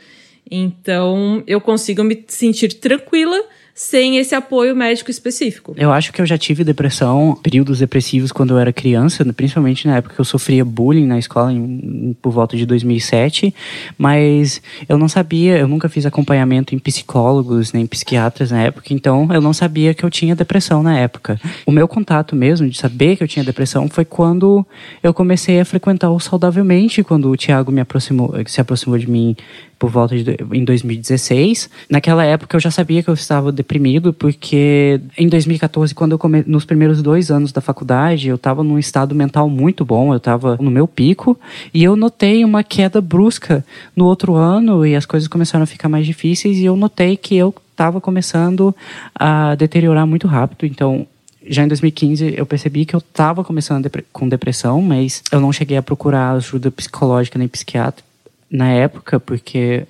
Então, 0.49 1.43
eu 1.47 1.61
consigo 1.61 2.03
me 2.03 2.23
sentir 2.27 2.73
tranquila 2.73 3.41
sem 3.73 4.17
esse 4.17 4.35
apoio 4.35 4.75
médico 4.75 5.09
específico. 5.09 5.73
Eu 5.77 5.91
acho 5.91 6.11
que 6.11 6.21
eu 6.21 6.25
já 6.25 6.37
tive 6.37 6.63
depressão, 6.63 7.37
períodos 7.41 7.79
depressivos 7.79 8.31
quando 8.31 8.51
eu 8.51 8.59
era 8.59 8.73
criança, 8.73 9.25
principalmente 9.33 9.87
na 9.87 9.97
época 9.97 10.15
que 10.15 10.21
eu 10.21 10.25
sofria 10.25 10.63
bullying 10.63 11.05
na 11.05 11.17
escola, 11.17 11.51
em, 11.51 12.15
por 12.21 12.31
volta 12.31 12.57
de 12.57 12.65
2007, 12.65 13.53
mas 13.97 14.61
eu 14.87 14.97
não 14.97 15.07
sabia, 15.07 15.57
eu 15.57 15.67
nunca 15.67 15.89
fiz 15.89 16.05
acompanhamento 16.05 16.75
em 16.75 16.79
psicólogos 16.79 17.73
nem 17.73 17.85
psiquiatras 17.85 18.51
na 18.51 18.61
época, 18.61 18.93
então 18.93 19.27
eu 19.33 19.41
não 19.41 19.53
sabia 19.53 19.93
que 19.93 20.03
eu 20.03 20.09
tinha 20.09 20.35
depressão 20.35 20.83
na 20.83 20.97
época. 20.97 21.39
O 21.65 21.71
meu 21.71 21.87
contato 21.87 22.35
mesmo 22.35 22.67
de 22.69 22.77
saber 22.77 23.15
que 23.15 23.23
eu 23.23 23.27
tinha 23.27 23.43
depressão 23.43 23.87
foi 23.87 24.05
quando 24.05 24.65
eu 25.01 25.13
comecei 25.13 25.59
a 25.59 25.65
frequentar 25.65 26.11
o 26.11 26.19
saudavelmente, 26.19 27.03
quando 27.03 27.29
o 27.29 27.37
Tiago 27.37 27.71
me 27.71 27.81
aproximou, 27.81 28.33
se 28.45 28.61
aproximou 28.61 28.97
de 28.97 29.09
mim 29.09 29.35
por 29.81 29.89
volta 29.89 30.15
de 30.15 30.37
em 30.53 30.63
2016. 30.63 31.67
Naquela 31.89 32.23
época 32.23 32.55
eu 32.55 32.59
já 32.59 32.69
sabia 32.69 33.01
que 33.01 33.09
eu 33.09 33.15
estava 33.15 33.51
deprimido 33.51 34.13
porque 34.13 35.01
em 35.17 35.27
2014, 35.27 35.95
quando 35.95 36.11
eu 36.11 36.19
come, 36.19 36.43
nos 36.45 36.65
primeiros 36.65 37.01
dois 37.01 37.31
anos 37.31 37.51
da 37.51 37.61
faculdade, 37.61 38.27
eu 38.27 38.35
estava 38.35 38.63
num 38.63 38.77
estado 38.77 39.15
mental 39.15 39.49
muito 39.49 39.83
bom, 39.83 40.13
eu 40.13 40.17
estava 40.17 40.55
no 40.61 40.69
meu 40.69 40.87
pico 40.87 41.35
e 41.73 41.83
eu 41.83 41.95
notei 41.95 42.45
uma 42.45 42.63
queda 42.63 43.01
brusca 43.01 43.65
no 43.95 44.05
outro 44.05 44.35
ano 44.35 44.85
e 44.85 44.95
as 44.95 45.07
coisas 45.07 45.27
começaram 45.27 45.63
a 45.63 45.67
ficar 45.67 45.89
mais 45.89 46.05
difíceis 46.05 46.59
e 46.59 46.65
eu 46.65 46.75
notei 46.75 47.17
que 47.17 47.35
eu 47.35 47.51
estava 47.71 47.99
começando 47.99 48.75
a 49.15 49.55
deteriorar 49.55 50.05
muito 50.05 50.27
rápido. 50.27 50.67
Então 50.67 51.07
já 51.43 51.63
em 51.63 51.67
2015 51.67 52.35
eu 52.37 52.45
percebi 52.45 52.85
que 52.85 52.95
eu 52.95 52.99
estava 52.99 53.43
começando 53.43 53.89
com 54.13 54.29
depressão, 54.29 54.79
mas 54.79 55.23
eu 55.31 55.39
não 55.39 55.51
cheguei 55.51 55.75
a 55.75 55.81
procurar 55.81 56.33
ajuda 56.33 56.69
psicológica 56.69 57.39
nem 57.39 57.47
psiquiátrica 57.47 58.10
na 58.51 58.69
época, 58.69 59.19
porque 59.19 59.85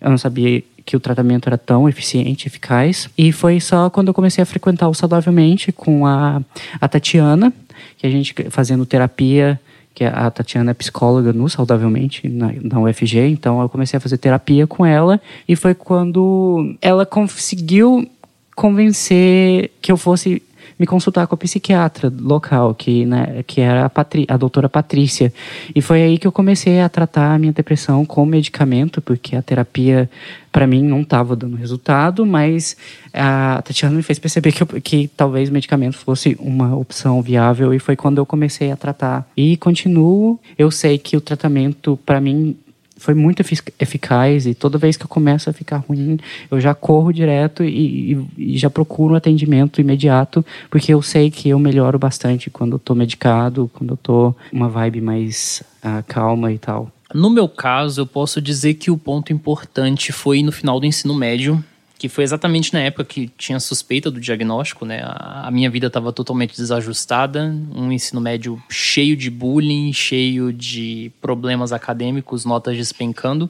eu 0.00 0.10
não 0.10 0.18
sabia 0.18 0.62
que 0.84 0.96
o 0.96 1.00
tratamento 1.00 1.48
era 1.48 1.56
tão 1.56 1.88
eficiente, 1.88 2.46
eficaz. 2.46 3.08
E 3.16 3.32
foi 3.32 3.60
só 3.60 3.88
quando 3.88 4.08
eu 4.08 4.14
comecei 4.14 4.42
a 4.42 4.46
frequentar 4.46 4.88
o 4.88 4.94
Saudavelmente 4.94 5.72
com 5.72 6.06
a, 6.06 6.42
a 6.80 6.88
Tatiana, 6.88 7.52
que 7.96 8.06
a 8.06 8.10
gente 8.10 8.34
fazendo 8.50 8.84
terapia, 8.84 9.60
que 9.94 10.04
a 10.04 10.30
Tatiana 10.30 10.72
é 10.72 10.74
psicóloga 10.74 11.32
no 11.32 11.48
Saudavelmente, 11.48 12.28
na, 12.28 12.52
na 12.62 12.80
UFG, 12.80 13.18
então 13.28 13.60
eu 13.60 13.68
comecei 13.68 13.96
a 13.96 14.00
fazer 14.00 14.18
terapia 14.18 14.66
com 14.66 14.84
ela, 14.84 15.20
e 15.48 15.54
foi 15.54 15.74
quando 15.74 16.74
ela 16.80 17.06
conseguiu 17.06 18.08
convencer 18.56 19.70
que 19.80 19.92
eu 19.92 19.96
fosse 19.96 20.42
me 20.78 20.86
consultar 20.86 21.26
com 21.26 21.34
a 21.34 21.38
psiquiatra 21.38 22.12
local, 22.20 22.74
que, 22.74 23.04
né, 23.04 23.42
que 23.46 23.60
era 23.60 23.84
a, 23.84 23.90
Patri 23.90 24.26
a 24.28 24.36
doutora 24.36 24.68
Patrícia. 24.68 25.32
E 25.74 25.80
foi 25.80 26.02
aí 26.02 26.18
que 26.18 26.26
eu 26.26 26.32
comecei 26.32 26.80
a 26.80 26.88
tratar 26.88 27.34
a 27.34 27.38
minha 27.38 27.52
depressão 27.52 28.04
com 28.04 28.24
medicamento, 28.24 29.00
porque 29.00 29.36
a 29.36 29.42
terapia, 29.42 30.10
para 30.50 30.66
mim, 30.66 30.82
não 30.82 31.02
estava 31.02 31.36
dando 31.36 31.56
resultado, 31.56 32.24
mas 32.26 32.76
a 33.12 33.62
Tatiana 33.62 33.96
me 33.96 34.02
fez 34.02 34.18
perceber 34.18 34.52
que, 34.52 34.62
eu, 34.62 34.66
que 34.80 35.08
talvez 35.16 35.50
medicamento 35.50 35.96
fosse 35.98 36.36
uma 36.40 36.76
opção 36.76 37.22
viável, 37.22 37.72
e 37.72 37.78
foi 37.78 37.96
quando 37.96 38.18
eu 38.18 38.26
comecei 38.26 38.70
a 38.70 38.76
tratar. 38.76 39.28
E 39.36 39.56
continuo, 39.56 40.38
eu 40.58 40.70
sei 40.70 40.98
que 40.98 41.16
o 41.16 41.20
tratamento, 41.20 41.98
para 42.04 42.20
mim, 42.20 42.56
foi 43.02 43.14
muito 43.14 43.42
eficaz 43.80 44.46
e 44.46 44.54
toda 44.54 44.78
vez 44.78 44.96
que 44.96 45.02
eu 45.02 45.08
começo 45.08 45.50
a 45.50 45.52
ficar 45.52 45.78
ruim, 45.78 46.18
eu 46.48 46.60
já 46.60 46.72
corro 46.72 47.12
direto 47.12 47.64
e, 47.64 48.12
e, 48.12 48.54
e 48.54 48.58
já 48.58 48.70
procuro 48.70 49.14
um 49.14 49.16
atendimento 49.16 49.80
imediato, 49.80 50.44
porque 50.70 50.94
eu 50.94 51.02
sei 51.02 51.28
que 51.28 51.48
eu 51.48 51.58
melhoro 51.58 51.98
bastante 51.98 52.48
quando 52.48 52.74
eu 52.74 52.78
tô 52.78 52.94
medicado, 52.94 53.68
quando 53.74 53.94
eu 53.94 53.96
tô 53.96 54.34
uma 54.52 54.68
vibe 54.68 55.00
mais 55.00 55.64
uh, 55.84 56.04
calma 56.06 56.52
e 56.52 56.58
tal. 56.58 56.92
No 57.12 57.28
meu 57.28 57.48
caso, 57.48 58.02
eu 58.02 58.06
posso 58.06 58.40
dizer 58.40 58.74
que 58.74 58.90
o 58.90 58.96
ponto 58.96 59.32
importante 59.32 60.12
foi 60.12 60.42
no 60.42 60.52
final 60.52 60.78
do 60.78 60.86
ensino 60.86 61.14
médio, 61.14 61.62
que 62.02 62.08
foi 62.08 62.24
exatamente 62.24 62.72
na 62.74 62.80
época 62.80 63.04
que 63.04 63.30
tinha 63.38 63.60
suspeita 63.60 64.10
do 64.10 64.18
diagnóstico, 64.18 64.84
né? 64.84 65.02
A, 65.04 65.48
minha 65.52 65.70
vida 65.70 65.86
estava 65.86 66.12
totalmente 66.12 66.56
desajustada, 66.56 67.54
um 67.72 67.92
ensino 67.92 68.20
médio 68.20 68.60
cheio 68.68 69.16
de 69.16 69.30
bullying, 69.30 69.92
cheio 69.92 70.52
de 70.52 71.12
problemas 71.20 71.72
acadêmicos, 71.72 72.44
notas 72.44 72.76
despencando. 72.76 73.48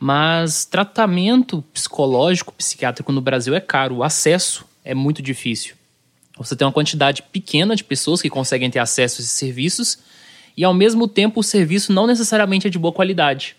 Mas 0.00 0.64
tratamento 0.64 1.62
psicológico, 1.70 2.50
psiquiátrico 2.54 3.12
no 3.12 3.20
Brasil 3.20 3.54
é 3.54 3.60
caro, 3.60 3.96
o 3.96 4.02
acesso 4.02 4.64
é 4.82 4.94
muito 4.94 5.20
difícil. 5.20 5.74
Você 6.38 6.56
tem 6.56 6.66
uma 6.66 6.72
quantidade 6.72 7.20
pequena 7.24 7.76
de 7.76 7.84
pessoas 7.84 8.22
que 8.22 8.30
conseguem 8.30 8.70
ter 8.70 8.78
acesso 8.78 9.20
a 9.20 9.22
esses 9.22 9.32
serviços 9.32 9.98
e, 10.56 10.64
ao 10.64 10.72
mesmo 10.72 11.06
tempo, 11.06 11.40
o 11.40 11.44
serviço 11.44 11.92
não 11.92 12.06
necessariamente 12.06 12.68
é 12.68 12.70
de 12.70 12.78
boa 12.78 12.94
qualidade. 12.94 13.54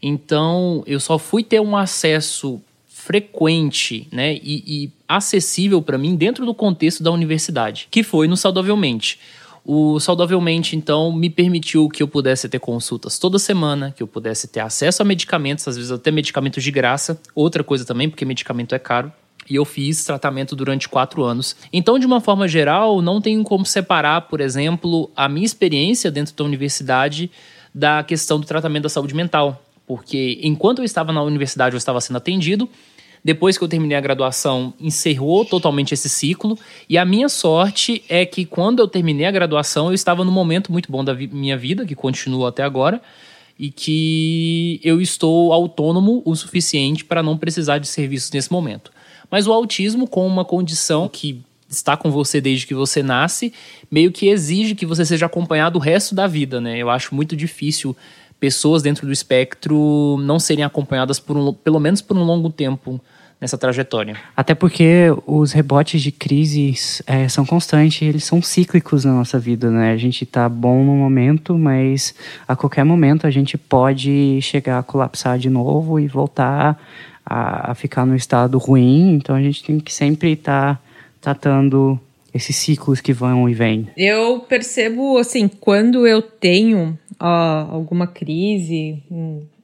Então, 0.00 0.84
eu 0.86 1.00
só 1.00 1.18
fui 1.18 1.42
ter 1.42 1.60
um 1.60 1.76
acesso 1.76 2.62
frequente 3.10 4.06
né, 4.12 4.34
e, 4.34 4.62
e 4.84 4.92
acessível 5.08 5.82
para 5.82 5.98
mim 5.98 6.14
dentro 6.14 6.46
do 6.46 6.54
contexto 6.54 7.02
da 7.02 7.10
universidade, 7.10 7.88
que 7.90 8.04
foi 8.04 8.28
no 8.28 8.36
Saudavelmente. 8.36 9.18
O 9.64 9.98
Saudavelmente, 9.98 10.76
então, 10.76 11.10
me 11.10 11.28
permitiu 11.28 11.88
que 11.88 12.04
eu 12.04 12.06
pudesse 12.06 12.48
ter 12.48 12.60
consultas 12.60 13.18
toda 13.18 13.36
semana, 13.36 13.92
que 13.96 14.00
eu 14.00 14.06
pudesse 14.06 14.46
ter 14.46 14.60
acesso 14.60 15.02
a 15.02 15.04
medicamentos, 15.04 15.66
às 15.66 15.74
vezes 15.76 15.90
até 15.90 16.12
medicamentos 16.12 16.62
de 16.62 16.70
graça. 16.70 17.20
Outra 17.34 17.64
coisa 17.64 17.84
também, 17.84 18.08
porque 18.08 18.24
medicamento 18.24 18.76
é 18.76 18.78
caro. 18.78 19.12
E 19.48 19.56
eu 19.56 19.64
fiz 19.64 20.04
tratamento 20.04 20.54
durante 20.54 20.88
quatro 20.88 21.24
anos. 21.24 21.56
Então, 21.72 21.98
de 21.98 22.06
uma 22.06 22.20
forma 22.20 22.46
geral, 22.46 23.02
não 23.02 23.20
tenho 23.20 23.42
como 23.42 23.66
separar, 23.66 24.20
por 24.22 24.40
exemplo, 24.40 25.10
a 25.16 25.28
minha 25.28 25.44
experiência 25.44 26.12
dentro 26.12 26.32
da 26.36 26.44
universidade 26.44 27.28
da 27.74 28.04
questão 28.04 28.38
do 28.38 28.46
tratamento 28.46 28.84
da 28.84 28.88
saúde 28.88 29.16
mental. 29.16 29.60
Porque 29.90 30.38
enquanto 30.40 30.78
eu 30.78 30.84
estava 30.84 31.12
na 31.12 31.20
universidade, 31.20 31.74
eu 31.74 31.78
estava 31.78 32.00
sendo 32.00 32.16
atendido, 32.16 32.68
depois 33.22 33.58
que 33.58 33.64
eu 33.64 33.68
terminei 33.68 33.96
a 33.96 34.00
graduação, 34.00 34.72
encerrou 34.80 35.44
totalmente 35.44 35.92
esse 35.92 36.08
ciclo. 36.08 36.58
E 36.88 36.96
a 36.96 37.04
minha 37.04 37.28
sorte 37.28 38.02
é 38.08 38.24
que 38.24 38.44
quando 38.44 38.80
eu 38.80 38.88
terminei 38.88 39.26
a 39.26 39.30
graduação, 39.30 39.88
eu 39.88 39.94
estava 39.94 40.24
num 40.24 40.32
momento 40.32 40.72
muito 40.72 40.90
bom 40.90 41.04
da 41.04 41.12
vi 41.12 41.28
minha 41.28 41.56
vida, 41.56 41.84
que 41.84 41.94
continua 41.94 42.48
até 42.48 42.62
agora, 42.62 43.00
e 43.58 43.70
que 43.70 44.80
eu 44.82 45.00
estou 45.00 45.52
autônomo 45.52 46.22
o 46.24 46.34
suficiente 46.34 47.04
para 47.04 47.22
não 47.22 47.36
precisar 47.36 47.78
de 47.78 47.86
serviços 47.86 48.30
nesse 48.30 48.50
momento. 48.50 48.90
Mas 49.30 49.46
o 49.46 49.52
autismo, 49.52 50.08
com 50.08 50.26
uma 50.26 50.44
condição 50.44 51.08
que 51.08 51.42
está 51.68 51.96
com 51.96 52.10
você 52.10 52.40
desde 52.40 52.66
que 52.66 52.74
você 52.74 53.02
nasce, 53.02 53.52
meio 53.90 54.10
que 54.10 54.28
exige 54.28 54.74
que 54.74 54.86
você 54.86 55.04
seja 55.04 55.26
acompanhado 55.26 55.78
o 55.78 55.80
resto 55.80 56.14
da 56.14 56.26
vida, 56.26 56.60
né? 56.60 56.78
Eu 56.78 56.90
acho 56.90 57.14
muito 57.14 57.36
difícil 57.36 57.96
pessoas 58.40 58.82
dentro 58.82 59.06
do 59.06 59.12
espectro 59.12 60.16
não 60.20 60.40
serem 60.40 60.64
acompanhadas 60.64 61.20
por 61.20 61.36
um, 61.36 61.52
pelo 61.52 61.78
menos 61.78 62.00
por 62.00 62.16
um 62.16 62.24
longo 62.24 62.50
tempo 62.50 62.98
nessa 63.40 63.56
trajetória. 63.56 64.16
Até 64.36 64.54
porque 64.54 65.06
os 65.26 65.52
rebotes 65.52 66.02
de 66.02 66.12
crises 66.12 67.02
é, 67.06 67.28
são 67.28 67.46
constantes, 67.46 68.02
eles 68.02 68.24
são 68.24 68.42
cíclicos 68.42 69.04
na 69.04 69.12
nossa 69.12 69.38
vida, 69.38 69.70
né? 69.70 69.92
A 69.92 69.96
gente 69.96 70.26
tá 70.26 70.48
bom 70.48 70.84
no 70.84 70.94
momento, 70.94 71.56
mas 71.56 72.14
a 72.46 72.54
qualquer 72.54 72.84
momento 72.84 73.26
a 73.26 73.30
gente 73.30 73.56
pode 73.56 74.40
chegar 74.42 74.78
a 74.78 74.82
colapsar 74.82 75.38
de 75.38 75.48
novo 75.48 75.98
e 75.98 76.06
voltar 76.06 76.78
a, 77.24 77.70
a 77.70 77.74
ficar 77.74 78.04
no 78.04 78.14
estado 78.14 78.58
ruim. 78.58 79.14
Então 79.14 79.34
a 79.34 79.40
gente 79.40 79.64
tem 79.64 79.80
que 79.80 79.92
sempre 79.92 80.32
estar 80.32 80.74
tá 80.74 80.80
tratando 81.20 81.98
esses 82.34 82.56
ciclos 82.56 83.00
que 83.00 83.12
vão 83.12 83.48
e 83.48 83.54
vêm. 83.54 83.88
Eu 83.96 84.40
percebo, 84.40 85.18
assim, 85.18 85.48
quando 85.48 86.06
eu 86.06 86.22
tenho 86.22 86.98
alguma 87.18 88.06
crise, 88.06 89.02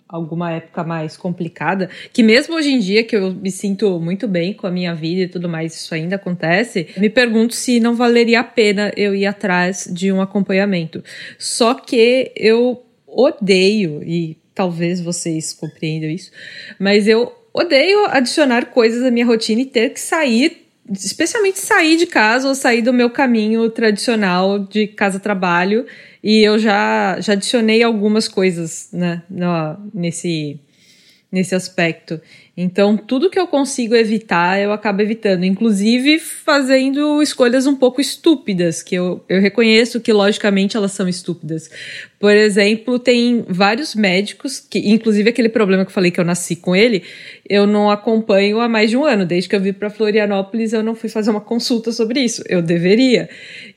alguma 0.09 0.53
época 0.53 0.85
mais 0.85 1.17
complicada, 1.17 1.89
que 2.13 2.23
mesmo 2.23 2.55
hoje 2.55 2.71
em 2.71 2.79
dia, 2.79 3.03
que 3.03 3.17
eu 3.17 3.33
me 3.33 3.51
sinto 3.51 3.99
muito 3.99 4.29
bem 4.29 4.53
com 4.53 4.67
a 4.67 4.71
minha 4.71 4.95
vida 4.95 5.23
e 5.23 5.29
tudo 5.29 5.49
mais, 5.49 5.75
isso 5.75 5.95
ainda 5.95 6.17
acontece, 6.17 6.89
me 6.97 7.11
pergunto 7.11 7.55
se 7.55 7.81
não 7.81 7.95
valeria 7.95 8.41
a 8.41 8.45
pena 8.45 8.93
eu 8.97 9.15
ir 9.15 9.27
atrás 9.27 9.89
de 9.91 10.13
um 10.13 10.21
acompanhamento. 10.21 11.03
Só 11.39 11.75
que 11.75 12.31
eu 12.37 12.85
odeio, 13.07 14.03
e 14.05 14.37
talvez 14.55 15.01
vocês 15.01 15.53
compreendam 15.53 16.11
isso, 16.11 16.31
mas 16.79 17.09
eu 17.09 17.33
odeio 17.53 18.07
adicionar 18.07 18.67
coisas 18.67 19.03
à 19.03 19.11
minha 19.11 19.27
rotina 19.27 19.63
e 19.63 19.67
ter 19.67 19.91
que 19.91 20.01
sair 20.01 20.66
especialmente 20.93 21.59
sair 21.59 21.97
de 21.97 22.07
casa 22.07 22.49
ou 22.49 22.55
sair 22.55 22.83
do 22.83 22.93
meu 22.93 23.11
caminho 23.11 23.69
tradicional 23.71 24.59
de 24.59 24.87
casa-trabalho 24.87 25.87
e 26.23 26.43
eu 26.43 26.59
já, 26.59 27.21
já 27.21 27.33
adicionei 27.33 27.83
algumas 27.83 28.29
coisas 28.29 28.89
né, 28.93 29.23
no, 29.29 29.77
nesse, 29.95 30.61
nesse 31.31 31.55
aspecto. 31.55 32.21
Então, 32.59 32.97
tudo 32.97 33.29
que 33.29 33.39
eu 33.39 33.47
consigo 33.47 33.95
evitar, 33.95 34.59
eu 34.59 34.73
acabo 34.73 35.03
evitando, 35.03 35.45
inclusive 35.45 36.19
fazendo 36.19 37.21
escolhas 37.21 37.67
um 37.67 37.77
pouco 37.77 38.01
estúpidas, 38.01 38.83
que 38.83 38.95
eu, 38.95 39.23
eu 39.29 39.43
reconheço 39.43 40.01
que, 40.01 40.11
logicamente, 40.11 40.75
elas 40.75 40.93
são 40.93 41.07
estúpidas. 41.07 41.71
Por 42.19 42.33
exemplo, 42.33 42.99
tem 42.99 43.45
vários 43.47 43.95
médicos, 43.95 44.59
que, 44.59 44.79
inclusive 44.79 45.29
aquele 45.29 45.51
problema 45.51 45.85
que 45.85 45.91
eu 45.91 45.95
falei 45.95 46.11
que 46.11 46.19
eu 46.19 46.25
nasci 46.25 46.57
com 46.57 46.75
ele, 46.75 47.03
eu 47.47 47.67
não 47.67 47.91
acompanho 47.91 48.59
há 48.59 48.67
mais 48.67 48.89
de 48.89 48.97
um 48.97 49.05
ano. 49.05 49.27
Desde 49.27 49.51
que 49.51 49.55
eu 49.55 49.61
vim 49.61 49.75
para 49.75 49.91
Florianópolis, 49.91 50.73
eu 50.73 50.83
não 50.83 50.95
fui 50.95 51.11
fazer 51.11 51.31
uma 51.31 51.43
consulta 51.43 51.93
sobre 51.93 52.21
isso. 52.21 52.43
Eu 52.49 52.63
deveria. 52.63 53.29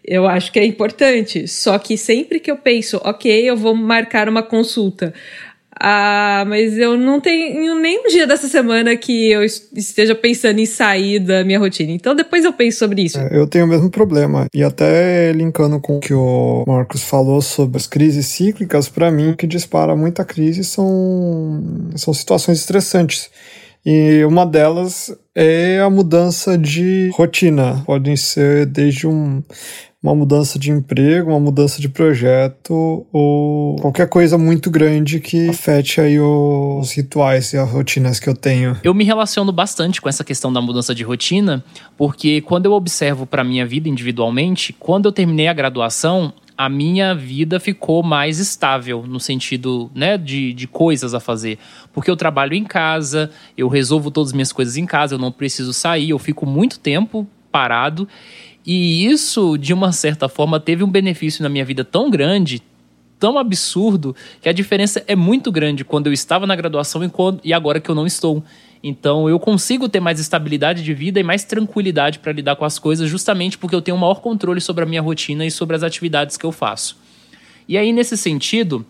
Eu 0.06 0.26
acho 0.26 0.54
que 0.54 0.60
é 0.60 0.64
importante. 0.64 1.50
Só 1.50 1.78
que 1.78 1.98
sempre 1.98 2.40
que 2.40 2.50
eu 2.50 2.56
penso, 2.56 3.02
ok, 3.04 3.30
eu 3.50 3.58
vou 3.58 3.76
marcar 3.76 4.30
uma 4.30 4.42
consulta 4.42 5.14
ah, 5.80 6.44
mas 6.46 6.78
eu 6.78 6.98
não 6.98 7.22
tenho 7.22 7.80
nem 7.80 8.00
um 8.00 8.08
dia 8.08 8.28
dessa 8.28 8.50
semana 8.50 8.98
que 8.98 9.32
eu 9.32 9.44
esteja 9.44 10.14
pensando 10.14 10.60
em 10.60 10.66
sair 10.66 11.20
da 11.20 11.44
minha 11.46 11.58
rotina. 11.58 11.92
Então 11.92 12.14
depois 12.14 12.44
eu 12.44 12.52
penso 12.52 12.80
sobre 12.80 13.04
isso. 13.04 13.18
É, 13.18 13.30
eu 13.32 13.48
tenho 13.48 13.66
o 13.66 13.68
mesmo 13.68 13.90
problema. 13.90 14.48
E 14.54 14.62
até 14.62 15.32
linkando 15.32 15.80
com 15.80 15.98
o 15.98 16.00
que 16.00 16.14
o 16.14 16.66
Marcos 16.68 17.04
falou 17.04 17.42
sobre 17.42 17.78
as 17.78 17.88
crises 17.88 18.26
cíclicas, 18.26 18.90
para 18.90 19.10
mim 19.10 19.32
o 19.32 19.38
que 19.38 19.48
dispara 19.48 19.96
muita 19.96 20.26
crise 20.26 20.66
são, 20.66 21.64
são 21.96 22.14
situações 22.14 22.60
estressantes. 22.60 23.30
E 23.86 24.26
uma 24.26 24.46
delas 24.46 25.16
é 25.34 25.80
a 25.80 25.90
mudança 25.90 26.58
de 26.58 27.10
rotina. 27.14 27.82
Podem 27.86 28.18
ser 28.18 28.66
desde 28.66 29.08
um 29.08 29.42
uma 30.02 30.16
mudança 30.16 30.58
de 30.58 30.72
emprego, 30.72 31.30
uma 31.30 31.40
mudança 31.40 31.82
de 31.82 31.90
projeto 31.90 33.06
ou 33.12 33.76
qualquer 33.76 34.08
coisa 34.08 34.38
muito 34.38 34.72
grande 34.72 35.20
que 35.20 35.50
afete 35.50 36.00
aí 36.00 36.18
os 36.20 36.94
rituais 36.94 37.52
e 37.52 37.58
as 37.58 37.70
rotinas 37.70 38.18
que 38.18 38.30
eu 38.30 38.36
tenho. 38.36 38.78
Eu 38.82 38.94
me 38.94 39.04
relaciono 39.04 39.52
bastante 39.52 40.00
com 40.00 40.08
essa 40.08 40.24
questão 40.24 40.54
da 40.54 40.62
mudança 40.62 40.96
de 40.96 41.04
rotina, 41.04 41.64
porque 41.98 42.40
quando 42.42 42.66
eu 42.66 42.72
observo 42.72 43.26
para 43.26 43.44
minha 43.44 43.66
vida 43.66 43.90
individualmente, 43.90 44.72
quando 44.72 45.08
eu 45.08 45.12
terminei 45.12 45.48
a 45.48 45.54
graduação, 45.54 46.34
a 46.58 46.70
minha 46.70 47.14
vida 47.14 47.60
ficou 47.60 48.02
mais 48.02 48.40
estável 48.40 49.06
no 49.06 49.20
sentido 49.20 49.92
né, 49.94 50.18
de, 50.18 50.54
de 50.54 50.68
coisas 50.68 51.14
a 51.14 51.20
fazer. 51.20 51.58
Porque 51.92 52.10
eu 52.10 52.16
trabalho 52.16 52.54
em 52.54 52.64
casa, 52.64 53.32
eu 53.58 53.68
resolvo 53.68 54.10
todas 54.10 54.30
as 54.30 54.34
minhas 54.34 54.52
coisas 54.54 54.78
em 54.78 54.86
casa, 54.86 55.16
eu 55.16 55.20
não 55.20 55.32
preciso 55.32 55.74
sair, 55.74 56.12
eu 56.12 56.20
fico 56.20 56.46
muito 56.46 56.80
tempo 56.80 57.28
parado. 57.52 58.08
E 58.72 59.08
isso, 59.08 59.58
de 59.58 59.74
uma 59.74 59.92
certa 59.92 60.30
forma, 60.30 60.60
teve 60.60 60.84
um 60.84 60.92
benefício 60.92 61.42
na 61.42 61.50
minha 61.50 61.66
vida 61.66 61.84
tão 61.84 62.08
grande, 62.08 62.62
tão 63.18 63.40
absurdo, 63.40 64.16
que 64.40 64.48
a 64.48 64.54
diferença 64.54 65.04
é 65.08 65.16
muito 65.16 65.52
grande 65.52 65.84
quando 65.84 66.06
eu 66.06 66.14
estava 66.14 66.46
na 66.46 66.56
graduação 66.56 67.04
e, 67.04 67.10
quando, 67.10 67.42
e 67.44 67.52
agora 67.52 67.80
que 67.80 67.90
eu 67.90 67.96
não 67.96 68.06
estou. 68.06 68.44
Então 68.84 69.28
eu 69.28 69.40
consigo 69.40 69.90
ter 69.90 70.00
mais 70.00 70.20
estabilidade 70.20 70.84
de 70.84 70.94
vida 70.94 71.20
e 71.20 71.24
mais 71.24 71.44
tranquilidade 71.44 72.20
para 72.20 72.32
lidar 72.32 72.58
com 72.58 72.64
as 72.64 72.78
coisas, 72.78 73.10
justamente 73.10 73.58
porque 73.58 73.74
eu 73.74 73.82
tenho 73.82 73.98
um 73.98 74.00
maior 74.00 74.22
controle 74.22 74.62
sobre 74.62 74.84
a 74.84 74.88
minha 74.88 75.02
rotina 75.02 75.48
e 75.48 75.50
sobre 75.50 75.76
as 75.76 75.82
atividades 75.82 76.38
que 76.38 76.46
eu 76.46 76.52
faço. 76.52 76.96
E 77.68 77.76
aí, 77.76 77.92
nesse 77.92 78.16
sentido, 78.16 78.86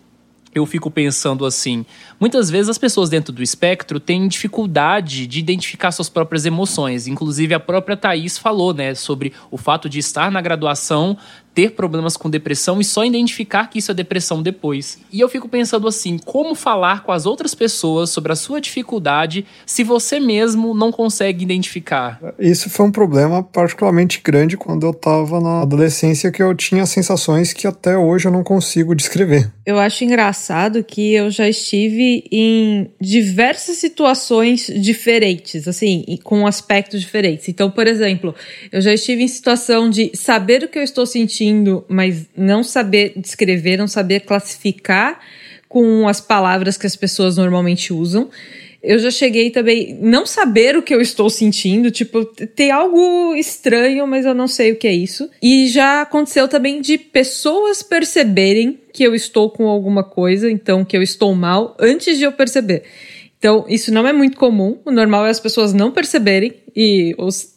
eu 0.54 0.66
fico 0.66 0.90
pensando 0.90 1.46
assim: 1.46 1.84
muitas 2.18 2.50
vezes 2.50 2.68
as 2.68 2.78
pessoas 2.78 3.08
dentro 3.08 3.32
do 3.32 3.42
espectro 3.42 4.00
têm 4.00 4.26
dificuldade 4.28 5.26
de 5.26 5.38
identificar 5.38 5.92
suas 5.92 6.08
próprias 6.08 6.44
emoções. 6.46 7.06
Inclusive, 7.06 7.54
a 7.54 7.60
própria 7.60 7.96
Thaís 7.96 8.38
falou 8.38 8.74
né, 8.74 8.94
sobre 8.94 9.32
o 9.50 9.56
fato 9.56 9.88
de 9.88 9.98
estar 9.98 10.30
na 10.30 10.40
graduação, 10.40 11.16
ter 11.54 11.72
problemas 11.72 12.16
com 12.16 12.30
depressão 12.30 12.80
e 12.80 12.84
só 12.84 13.04
identificar 13.04 13.68
que 13.68 13.78
isso 13.78 13.90
é 13.90 13.94
depressão 13.94 14.42
depois. 14.42 14.98
E 15.12 15.20
eu 15.20 15.28
fico 15.28 15.48
pensando 15.48 15.88
assim: 15.88 16.18
como 16.18 16.54
falar 16.54 17.02
com 17.02 17.12
as 17.12 17.26
outras 17.26 17.54
pessoas 17.54 18.10
sobre 18.10 18.32
a 18.32 18.36
sua 18.36 18.60
dificuldade 18.60 19.44
se 19.66 19.82
você 19.82 20.20
mesmo 20.20 20.74
não 20.74 20.92
consegue 20.92 21.42
identificar? 21.42 22.20
Isso 22.38 22.70
foi 22.70 22.86
um 22.86 22.92
problema 22.92 23.42
particularmente 23.42 24.20
grande 24.22 24.56
quando 24.56 24.86
eu 24.86 24.90
estava 24.90 25.40
na 25.40 25.62
adolescência, 25.62 26.30
que 26.30 26.42
eu 26.42 26.54
tinha 26.54 26.86
sensações 26.86 27.52
que 27.52 27.66
até 27.66 27.96
hoje 27.96 28.26
eu 28.26 28.32
não 28.32 28.44
consigo 28.44 28.94
descrever. 28.94 29.50
Eu 29.66 29.78
acho 29.78 30.04
engraçado 30.04 30.82
que 30.82 31.14
eu 31.14 31.30
já 31.30 31.48
estive 31.48 32.24
em 32.30 32.90
diversas 33.00 33.76
situações 33.76 34.66
diferentes, 34.66 35.66
assim, 35.66 36.04
com 36.22 36.46
aspectos 36.46 37.00
diferentes. 37.00 37.48
Então, 37.48 37.70
por 37.70 37.86
exemplo, 37.86 38.34
eu 38.72 38.80
já 38.80 38.92
estive 38.92 39.22
em 39.22 39.28
situação 39.28 39.88
de 39.88 40.10
saber 40.14 40.64
o 40.64 40.68
que 40.68 40.78
eu 40.78 40.82
estou 40.82 41.06
sentindo 41.06 41.39
sentindo, 41.40 41.84
mas 41.88 42.26
não 42.36 42.62
saber 42.62 43.14
descrever, 43.16 43.78
não 43.78 43.88
saber 43.88 44.20
classificar 44.20 45.18
com 45.68 46.06
as 46.06 46.20
palavras 46.20 46.76
que 46.76 46.86
as 46.86 46.96
pessoas 46.96 47.36
normalmente 47.36 47.92
usam. 47.92 48.28
Eu 48.82 48.98
já 48.98 49.10
cheguei 49.10 49.50
também 49.50 49.94
não 50.00 50.24
saber 50.24 50.76
o 50.76 50.82
que 50.82 50.94
eu 50.94 51.00
estou 51.00 51.28
sentindo, 51.28 51.90
tipo, 51.90 52.24
ter 52.24 52.70
algo 52.70 53.34
estranho, 53.34 54.06
mas 54.06 54.24
eu 54.24 54.34
não 54.34 54.48
sei 54.48 54.72
o 54.72 54.76
que 54.76 54.88
é 54.88 54.92
isso. 54.92 55.28
E 55.42 55.68
já 55.68 56.02
aconteceu 56.02 56.48
também 56.48 56.80
de 56.80 56.96
pessoas 56.96 57.82
perceberem 57.82 58.78
que 58.92 59.04
eu 59.04 59.14
estou 59.14 59.50
com 59.50 59.68
alguma 59.68 60.02
coisa, 60.02 60.50
então 60.50 60.84
que 60.84 60.96
eu 60.96 61.02
estou 61.02 61.34
mal, 61.34 61.76
antes 61.78 62.16
de 62.16 62.24
eu 62.24 62.32
perceber. 62.32 62.84
Então, 63.40 63.64
isso 63.68 63.92
não 63.92 64.06
é 64.06 64.12
muito 64.12 64.36
comum. 64.36 64.78
O 64.84 64.90
normal 64.90 65.26
é 65.26 65.30
as 65.30 65.40
pessoas 65.40 65.72
não 65.72 65.90
perceberem 65.90 66.52
e 66.74 67.14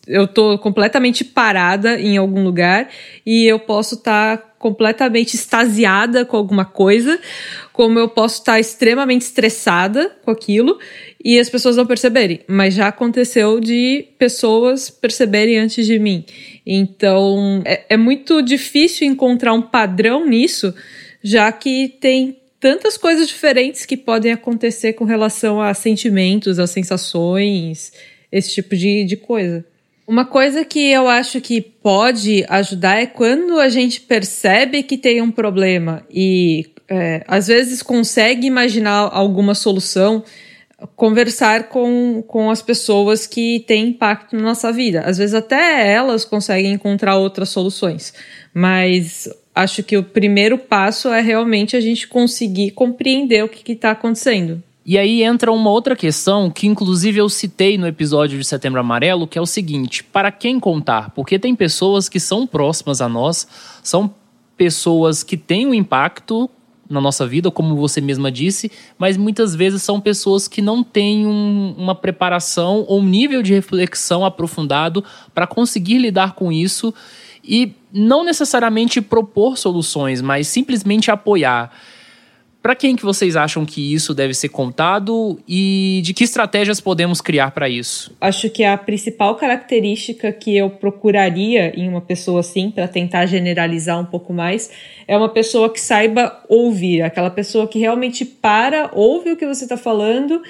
eu 0.08 0.28
tô 0.28 0.58
completamente 0.58 1.24
parada 1.24 2.00
em 2.00 2.18
algum 2.18 2.44
lugar 2.44 2.90
e 3.26 3.46
eu 3.46 3.60
posso 3.60 3.96
estar 3.96 4.38
tá 4.38 4.54
completamente 4.64 5.34
extasiada 5.34 6.24
com 6.24 6.38
alguma 6.38 6.64
coisa, 6.64 7.20
como 7.74 8.00
eu 8.00 8.08
posso 8.08 8.40
estar 8.40 8.54
tá 8.54 8.60
extremamente 8.60 9.24
estressada 9.24 10.16
com 10.24 10.32
aquilo 10.32 10.80
e 11.24 11.38
as 11.38 11.50
pessoas 11.50 11.76
não 11.76 11.86
perceberem. 11.86 12.40
Mas 12.48 12.74
já 12.74 12.88
aconteceu 12.88 13.60
de 13.60 14.08
pessoas 14.18 14.90
perceberem 14.90 15.58
antes 15.58 15.86
de 15.86 16.00
mim. 16.00 16.24
Então, 16.66 17.62
é, 17.66 17.84
é 17.90 17.98
muito 17.98 18.42
difícil 18.42 19.06
encontrar 19.06 19.54
um 19.54 19.62
padrão 19.62 20.26
nisso, 20.26 20.74
já 21.22 21.52
que 21.52 21.90
tem 22.00 22.38
tantas 22.64 22.96
coisas 22.96 23.28
diferentes 23.28 23.86
que 23.86 23.98
podem 23.98 24.32
acontecer 24.32 24.94
com 24.94 25.04
relação 25.04 25.62
a 25.62 25.74
sentimentos, 25.74 26.58
a 26.58 26.66
sensações, 26.66 27.92
esse 28.34 28.52
tipo 28.52 28.76
de, 28.76 29.06
de 29.06 29.16
coisa. 29.16 29.64
Uma 30.06 30.26
coisa 30.26 30.66
que 30.66 30.92
eu 30.92 31.08
acho 31.08 31.40
que 31.40 31.62
pode 31.62 32.44
ajudar 32.50 33.02
é 33.02 33.06
quando 33.06 33.60
a 33.60 33.70
gente 33.70 34.02
percebe 34.02 34.84
que 34.84 34.98
tem 34.98 35.22
um 35.22 35.32
problema 35.32 36.04
e 36.10 36.66
é, 36.90 37.24
às 37.26 37.48
vezes 37.48 37.82
consegue 37.82 38.46
imaginar 38.46 39.10
alguma 39.14 39.56
solução, 39.56 40.24
conversar 40.96 41.70
com, 41.70 42.22
com 42.28 42.50
as 42.50 42.62
pessoas 42.62 43.26
que 43.26 43.64
têm 43.66 43.90
impacto 43.90 44.36
na 44.36 44.42
nossa 44.42 44.74
vida. 44.74 45.02
Às 45.02 45.20
vezes 45.20 45.36
até 45.36 45.90
elas 45.90 46.26
conseguem 46.26 46.74
encontrar 46.74 47.16
outras 47.16 47.50
soluções, 47.50 48.14
mas 48.54 49.30
acho 49.56 49.84
que 49.84 49.96
o 49.96 50.04
primeiro 50.04 50.58
passo 50.58 51.10
é 51.14 51.22
realmente 51.22 51.78
a 51.78 51.82
gente 51.82 52.08
conseguir 52.10 52.72
compreender 52.72 53.44
o 53.44 53.48
que 53.48 53.72
está 53.72 53.92
acontecendo. 53.92 54.62
E 54.86 54.98
aí 54.98 55.24
entra 55.24 55.52
uma 55.52 55.70
outra 55.70 55.96
questão 55.96 56.52
que, 56.52 56.68
inclusive, 56.68 57.18
eu 57.18 57.30
citei 57.30 57.78
no 57.78 57.88
episódio 57.88 58.38
de 58.38 58.44
Setembro 58.44 58.82
Amarelo, 58.82 59.28
que 59.28 59.38
é 59.38 59.42
o 59.42 59.46
seguinte: 59.46 60.04
para 60.04 60.32
quem 60.32 60.60
contar? 60.60 61.12
Porque 61.12 61.40
tem 61.40 61.56
pessoas 61.56 62.10
que 62.10 62.20
são 62.20 62.46
próximas 62.46 63.00
a 63.00 63.08
nós, 63.08 63.48
são 63.82 64.14
pessoas 64.58 65.24
que 65.24 65.38
têm 65.38 65.66
um 65.66 65.74
impacto 65.74 66.50
na 66.90 67.00
nossa 67.00 67.26
vida, 67.26 67.50
como 67.50 67.76
você 67.76 68.02
mesma 68.02 68.32
disse, 68.32 68.72
mas 68.98 69.16
muitas 69.16 69.56
vezes 69.56 69.82
são 69.82 70.02
pessoas 70.02 70.48
que 70.48 70.62
não 70.62 70.84
têm 70.84 71.26
um, 71.26 71.74
uma 71.78 71.96
preparação 71.96 72.86
ou 72.88 73.00
um 73.00 73.06
nível 73.06 73.42
de 73.42 73.54
reflexão 73.54 74.26
aprofundado 74.26 75.04
para 75.34 75.48
conseguir 75.48 75.98
lidar 75.98 76.34
com 76.34 76.52
isso 76.52 76.94
e 77.44 77.74
não 77.92 78.24
necessariamente 78.24 79.02
propor 79.02 79.58
soluções, 79.58 80.22
mas 80.22 80.48
simplesmente 80.48 81.10
apoiar. 81.10 81.72
Para 82.64 82.76
quem 82.76 82.96
que 82.96 83.04
vocês 83.04 83.36
acham 83.36 83.66
que 83.66 83.94
isso 83.94 84.14
deve 84.14 84.34
ser 84.34 84.48
contado 84.48 85.38
e 85.46 86.00
de 86.02 86.14
que 86.14 86.24
estratégias 86.24 86.80
podemos 86.80 87.20
criar 87.20 87.52
para 87.52 87.68
isso? 87.68 88.16
Acho 88.22 88.50
que 88.50 88.64
a 88.64 88.78
principal 88.78 89.36
característica 89.36 90.32
que 90.32 90.56
eu 90.56 90.70
procuraria 90.70 91.78
em 91.78 91.90
uma 91.90 92.00
pessoa 92.00 92.40
assim, 92.40 92.72
para 92.72 92.88
tentar 92.88 93.26
generalizar 93.26 94.00
um 94.00 94.06
pouco 94.06 94.32
mais, 94.32 94.72
é 95.06 95.18
uma 95.18 95.28
pessoa 95.28 95.70
que 95.70 95.82
saiba 95.82 96.42
ouvir, 96.48 97.02
aquela 97.02 97.30
pessoa 97.30 97.68
que 97.68 97.80
realmente 97.80 98.24
para, 98.24 98.90
ouve 98.94 99.32
o 99.32 99.36
que 99.36 99.46
você 99.46 99.66
está 99.66 99.76
falando 99.76 100.42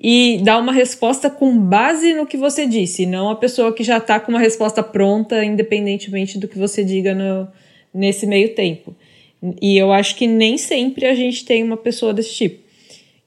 e 0.00 0.40
dá 0.42 0.58
uma 0.58 0.72
resposta 0.72 1.30
com 1.30 1.56
base 1.56 2.14
no 2.14 2.26
que 2.26 2.36
você 2.36 2.66
disse, 2.66 3.06
não 3.06 3.30
a 3.30 3.36
pessoa 3.36 3.72
que 3.72 3.84
já 3.84 3.98
está 3.98 4.18
com 4.18 4.32
uma 4.32 4.40
resposta 4.40 4.82
pronta, 4.82 5.44
independentemente 5.44 6.36
do 6.36 6.48
que 6.48 6.58
você 6.58 6.82
diga 6.82 7.14
no, 7.14 7.46
nesse 7.94 8.26
meio 8.26 8.56
tempo. 8.56 8.92
E 9.60 9.76
eu 9.78 9.92
acho 9.92 10.16
que 10.16 10.26
nem 10.26 10.58
sempre 10.58 11.06
a 11.06 11.14
gente 11.14 11.44
tem 11.44 11.62
uma 11.62 11.76
pessoa 11.76 12.12
desse 12.12 12.34
tipo. 12.34 12.70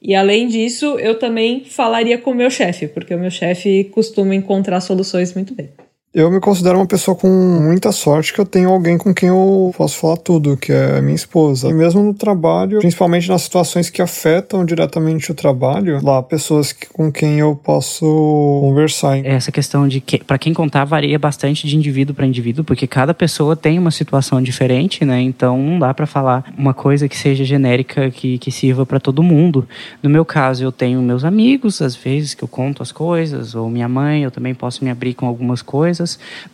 E 0.00 0.14
além 0.14 0.46
disso, 0.48 0.98
eu 0.98 1.18
também 1.18 1.64
falaria 1.64 2.18
com 2.18 2.30
o 2.30 2.34
meu 2.34 2.50
chefe, 2.50 2.86
porque 2.86 3.14
o 3.14 3.18
meu 3.18 3.30
chefe 3.30 3.84
costuma 3.84 4.34
encontrar 4.34 4.80
soluções 4.80 5.32
muito 5.34 5.54
bem. 5.54 5.70
Eu 6.14 6.30
me 6.30 6.38
considero 6.38 6.78
uma 6.78 6.86
pessoa 6.86 7.16
com 7.16 7.28
muita 7.28 7.90
sorte 7.90 8.32
que 8.32 8.40
eu 8.40 8.46
tenho 8.46 8.70
alguém 8.70 8.96
com 8.96 9.12
quem 9.12 9.30
eu 9.30 9.74
posso 9.76 9.98
falar 9.98 10.16
tudo, 10.16 10.56
que 10.56 10.70
é 10.70 11.00
minha 11.00 11.16
esposa. 11.16 11.68
E 11.68 11.74
mesmo 11.74 12.04
no 12.04 12.14
trabalho, 12.14 12.78
principalmente 12.78 13.28
nas 13.28 13.42
situações 13.42 13.90
que 13.90 14.00
afetam 14.00 14.64
diretamente 14.64 15.32
o 15.32 15.34
trabalho, 15.34 15.98
lá 16.04 16.22
pessoas 16.22 16.72
que, 16.72 16.86
com 16.86 17.10
quem 17.10 17.40
eu 17.40 17.56
posso 17.56 18.06
conversar. 18.60 19.26
Essa 19.26 19.50
questão 19.50 19.88
de 19.88 20.00
que 20.00 20.22
para 20.22 20.38
quem 20.38 20.54
contar 20.54 20.84
varia 20.84 21.18
bastante 21.18 21.66
de 21.66 21.76
indivíduo 21.76 22.14
para 22.14 22.24
indivíduo, 22.24 22.62
porque 22.62 22.86
cada 22.86 23.12
pessoa 23.12 23.56
tem 23.56 23.76
uma 23.76 23.90
situação 23.90 24.40
diferente, 24.40 25.04
né? 25.04 25.20
Então 25.20 25.60
não 25.60 25.80
dá 25.80 25.92
para 25.92 26.06
falar 26.06 26.44
uma 26.56 26.72
coisa 26.72 27.08
que 27.08 27.18
seja 27.18 27.42
genérica 27.42 28.08
que, 28.12 28.38
que 28.38 28.52
sirva 28.52 28.86
para 28.86 29.00
todo 29.00 29.20
mundo. 29.20 29.66
No 30.00 30.08
meu 30.08 30.24
caso, 30.24 30.62
eu 30.62 30.70
tenho 30.70 31.02
meus 31.02 31.24
amigos, 31.24 31.82
às 31.82 31.96
vezes 31.96 32.34
que 32.34 32.44
eu 32.44 32.48
conto 32.48 32.84
as 32.84 32.92
coisas, 32.92 33.56
ou 33.56 33.68
minha 33.68 33.88
mãe, 33.88 34.22
eu 34.22 34.30
também 34.30 34.54
posso 34.54 34.84
me 34.84 34.92
abrir 34.92 35.14
com 35.14 35.26
algumas 35.26 35.60
coisas 35.60 36.03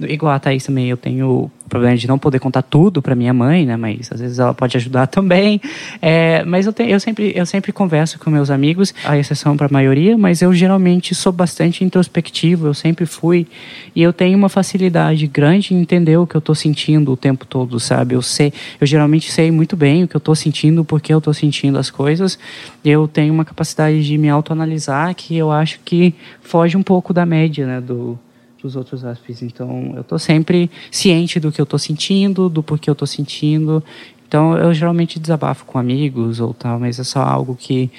Igual 0.00 0.32
a 0.32 0.38
Thaís 0.38 0.64
também, 0.64 0.88
eu 0.88 0.96
tenho 0.96 1.50
problema 1.70 1.96
de 1.96 2.06
não 2.08 2.18
poder 2.18 2.40
contar 2.40 2.62
tudo 2.62 3.00
para 3.00 3.14
minha 3.14 3.32
mãe, 3.32 3.64
né? 3.64 3.76
Mas 3.76 4.10
às 4.12 4.20
vezes 4.20 4.38
ela 4.38 4.52
pode 4.52 4.76
ajudar 4.76 5.06
também. 5.08 5.60
É, 6.02 6.44
mas 6.44 6.66
eu, 6.66 6.74
eu, 6.86 7.00
sempre, 7.00 7.32
eu 7.34 7.46
sempre 7.46 7.72
converso 7.72 8.18
com 8.18 8.28
meus 8.28 8.50
amigos, 8.50 8.92
a 9.04 9.16
exceção 9.16 9.56
para 9.56 9.66
a 9.66 9.70
maioria, 9.72 10.18
mas 10.18 10.42
eu 10.42 10.52
geralmente 10.52 11.14
sou 11.14 11.32
bastante 11.32 11.84
introspectivo, 11.84 12.66
eu 12.66 12.74
sempre 12.74 13.06
fui. 13.06 13.46
E 13.94 14.02
eu 14.02 14.12
tenho 14.12 14.36
uma 14.36 14.48
facilidade 14.48 15.26
grande 15.26 15.72
em 15.72 15.80
entender 15.80 16.16
o 16.16 16.26
que 16.26 16.34
eu 16.34 16.40
estou 16.40 16.54
sentindo 16.54 17.12
o 17.12 17.16
tempo 17.16 17.46
todo, 17.46 17.78
sabe? 17.78 18.14
Eu 18.14 18.22
sei, 18.22 18.52
eu 18.80 18.86
geralmente 18.86 19.30
sei 19.30 19.50
muito 19.50 19.76
bem 19.76 20.04
o 20.04 20.08
que 20.08 20.16
eu 20.16 20.18
estou 20.18 20.34
sentindo, 20.34 20.84
porque 20.84 21.14
eu 21.14 21.18
estou 21.18 21.32
sentindo 21.32 21.78
as 21.78 21.88
coisas. 21.88 22.38
Eu 22.84 23.06
tenho 23.06 23.32
uma 23.32 23.44
capacidade 23.44 24.04
de 24.04 24.18
me 24.18 24.28
autoanalisar 24.28 25.14
que 25.14 25.36
eu 25.36 25.52
acho 25.52 25.78
que 25.84 26.14
foge 26.42 26.76
um 26.76 26.82
pouco 26.82 27.14
da 27.14 27.24
média, 27.24 27.66
né? 27.66 27.80
Do, 27.80 28.18
dos 28.62 28.76
outros 28.76 29.04
hóspedes. 29.04 29.42
Então, 29.42 29.92
eu 29.94 30.02
estou 30.02 30.18
sempre 30.18 30.70
ciente 30.90 31.40
do 31.40 31.50
que 31.50 31.60
eu 31.60 31.64
estou 31.64 31.78
sentindo, 31.78 32.48
do 32.48 32.62
porquê 32.62 32.90
eu 32.90 32.92
estou 32.92 33.06
sentindo. 33.06 33.82
Então, 34.26 34.56
eu 34.56 34.72
geralmente 34.72 35.18
desabafo 35.18 35.64
com 35.64 35.78
amigos 35.78 36.40
ou 36.40 36.54
tal, 36.54 36.78
mas 36.78 36.98
é 36.98 37.04
só 37.04 37.20
algo 37.20 37.56
que 37.56 37.90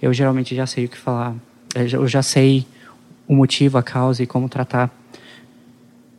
eu 0.00 0.12
geralmente 0.12 0.54
já 0.54 0.66
sei 0.66 0.84
o 0.84 0.88
que 0.88 0.96
falar. 0.96 1.34
Eu 1.74 2.06
já 2.06 2.22
sei 2.22 2.64
o 3.26 3.34
motivo, 3.34 3.78
a 3.78 3.82
causa 3.82 4.22
e 4.22 4.26
como 4.26 4.48
tratar. 4.48 4.90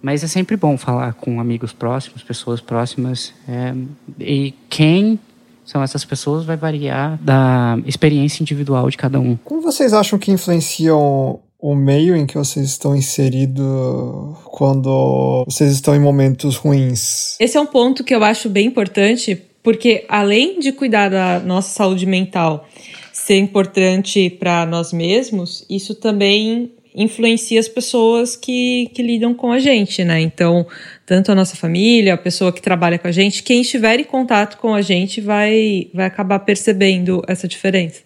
Mas 0.01 0.23
é 0.23 0.27
sempre 0.27 0.57
bom 0.57 0.77
falar 0.77 1.13
com 1.13 1.39
amigos 1.39 1.71
próximos, 1.71 2.23
pessoas 2.23 2.59
próximas. 2.59 3.33
É, 3.47 3.73
e 4.19 4.53
quem 4.69 5.19
são 5.63 5.83
essas 5.83 6.03
pessoas 6.03 6.43
vai 6.43 6.57
variar 6.57 7.17
da 7.21 7.77
experiência 7.85 8.41
individual 8.41 8.89
de 8.89 8.97
cada 8.97 9.19
um. 9.19 9.37
Como 9.37 9.61
vocês 9.61 9.93
acham 9.93 10.17
que 10.17 10.31
influenciam 10.31 11.39
o 11.61 11.75
meio 11.75 12.15
em 12.15 12.25
que 12.25 12.35
vocês 12.35 12.65
estão 12.65 12.95
inseridos 12.95 14.35
quando 14.45 15.43
vocês 15.45 15.71
estão 15.71 15.95
em 15.95 15.99
momentos 15.99 16.55
ruins? 16.55 17.39
Esse 17.39 17.55
é 17.55 17.61
um 17.61 17.67
ponto 17.67 18.03
que 18.03 18.15
eu 18.15 18.23
acho 18.23 18.49
bem 18.49 18.65
importante, 18.65 19.39
porque 19.61 20.03
além 20.09 20.59
de 20.59 20.71
cuidar 20.71 21.09
da 21.09 21.39
nossa 21.39 21.69
saúde 21.69 22.07
mental 22.07 22.67
ser 23.13 23.37
importante 23.37 24.27
para 24.27 24.65
nós 24.65 24.91
mesmos, 24.91 25.63
isso 25.69 25.93
também 25.93 26.71
influencia 26.95 27.59
as 27.59 27.69
pessoas 27.69 28.35
que, 28.35 28.89
que 28.93 29.03
lidam 29.03 29.33
com 29.33 29.51
a 29.51 29.59
gente, 29.59 30.03
né? 30.03 30.19
Então, 30.19 30.65
tanto 31.05 31.31
a 31.31 31.35
nossa 31.35 31.55
família, 31.55 32.15
a 32.15 32.17
pessoa 32.17 32.51
que 32.51 32.61
trabalha 32.61 32.97
com 32.97 33.07
a 33.07 33.11
gente, 33.11 33.43
quem 33.43 33.61
estiver 33.61 33.99
em 33.99 34.03
contato 34.03 34.57
com 34.57 34.73
a 34.73 34.81
gente 34.81 35.21
vai, 35.21 35.87
vai 35.93 36.07
acabar 36.07 36.39
percebendo 36.39 37.21
essa 37.27 37.47
diferença. 37.47 38.01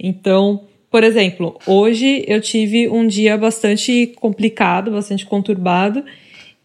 Então, 0.00 0.64
por 0.94 1.02
exemplo, 1.02 1.58
hoje 1.66 2.24
eu 2.24 2.40
tive 2.40 2.88
um 2.88 3.04
dia 3.04 3.36
bastante 3.36 4.12
complicado, 4.14 4.92
bastante 4.92 5.26
conturbado, 5.26 6.04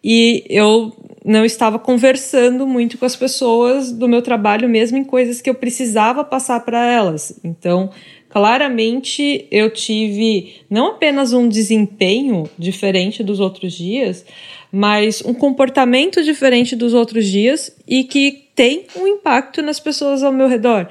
e 0.04 0.44
eu 0.48 0.96
não 1.26 1.44
estava 1.44 1.80
conversando 1.80 2.68
muito 2.68 2.96
com 3.00 3.06
as 3.06 3.15
pessoas 3.15 3.92
do 3.92 4.08
meu 4.08 4.22
trabalho, 4.22 4.70
mesmo 4.70 5.00
em 5.00 5.04
coisas 5.04 5.42
que 5.42 5.50
eu 5.50 5.56
precisava 5.56 6.24
passar 6.24 6.60
para 6.60 6.86
elas. 6.86 7.39
Então, 7.44 7.89
claramente 8.30 9.48
eu 9.50 9.72
tive 9.72 10.58
não 10.70 10.89
apenas 10.89 11.34
um 11.34 11.50
desempenho 11.50 12.48
diferente 12.56 13.24
dos 13.24 13.39
outros 13.39 13.74
dias, 13.74 14.24
mas 14.72 15.24
um 15.26 15.34
comportamento 15.34 16.24
diferente 16.24 16.76
dos 16.76 16.94
outros 16.94 17.26
dias 17.26 17.76
e 17.88 18.04
que 18.04 18.44
tem 18.54 18.84
um 18.96 19.08
impacto 19.08 19.63
nas 19.63 19.80
pessoas 19.80 20.22
ao 20.22 20.32
meu 20.32 20.48
redor. 20.48 20.88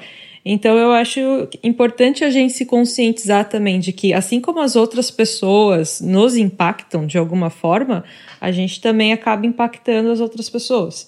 Então 0.51 0.75
eu 0.79 0.91
acho 0.91 1.19
importante 1.63 2.23
a 2.23 2.31
gente 2.31 2.53
se 2.53 2.65
conscientizar 2.65 3.47
também 3.47 3.79
de 3.79 3.93
que, 3.93 4.15
assim 4.15 4.41
como 4.41 4.59
as 4.59 4.75
outras 4.75 5.11
pessoas 5.11 6.01
nos 6.01 6.35
impactam 6.35 7.05
de 7.05 7.19
alguma 7.19 7.51
forma, 7.51 8.03
a 8.41 8.51
gente 8.51 8.81
também 8.81 9.13
acaba 9.13 9.45
impactando 9.45 10.09
as 10.09 10.19
outras 10.19 10.49
pessoas. 10.49 11.07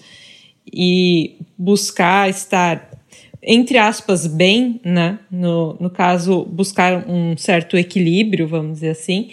E 0.71 1.37
buscar 1.57 2.29
estar, 2.29 2.87
entre 3.41 3.79
aspas, 3.79 4.27
bem, 4.27 4.79
né? 4.85 5.17
No, 5.31 5.75
no 5.79 5.89
caso, 5.89 6.45
buscar 6.45 7.09
um 7.09 7.35
certo 7.35 7.75
equilíbrio, 7.75 8.47
vamos 8.47 8.73
dizer 8.73 8.89
assim, 8.89 9.31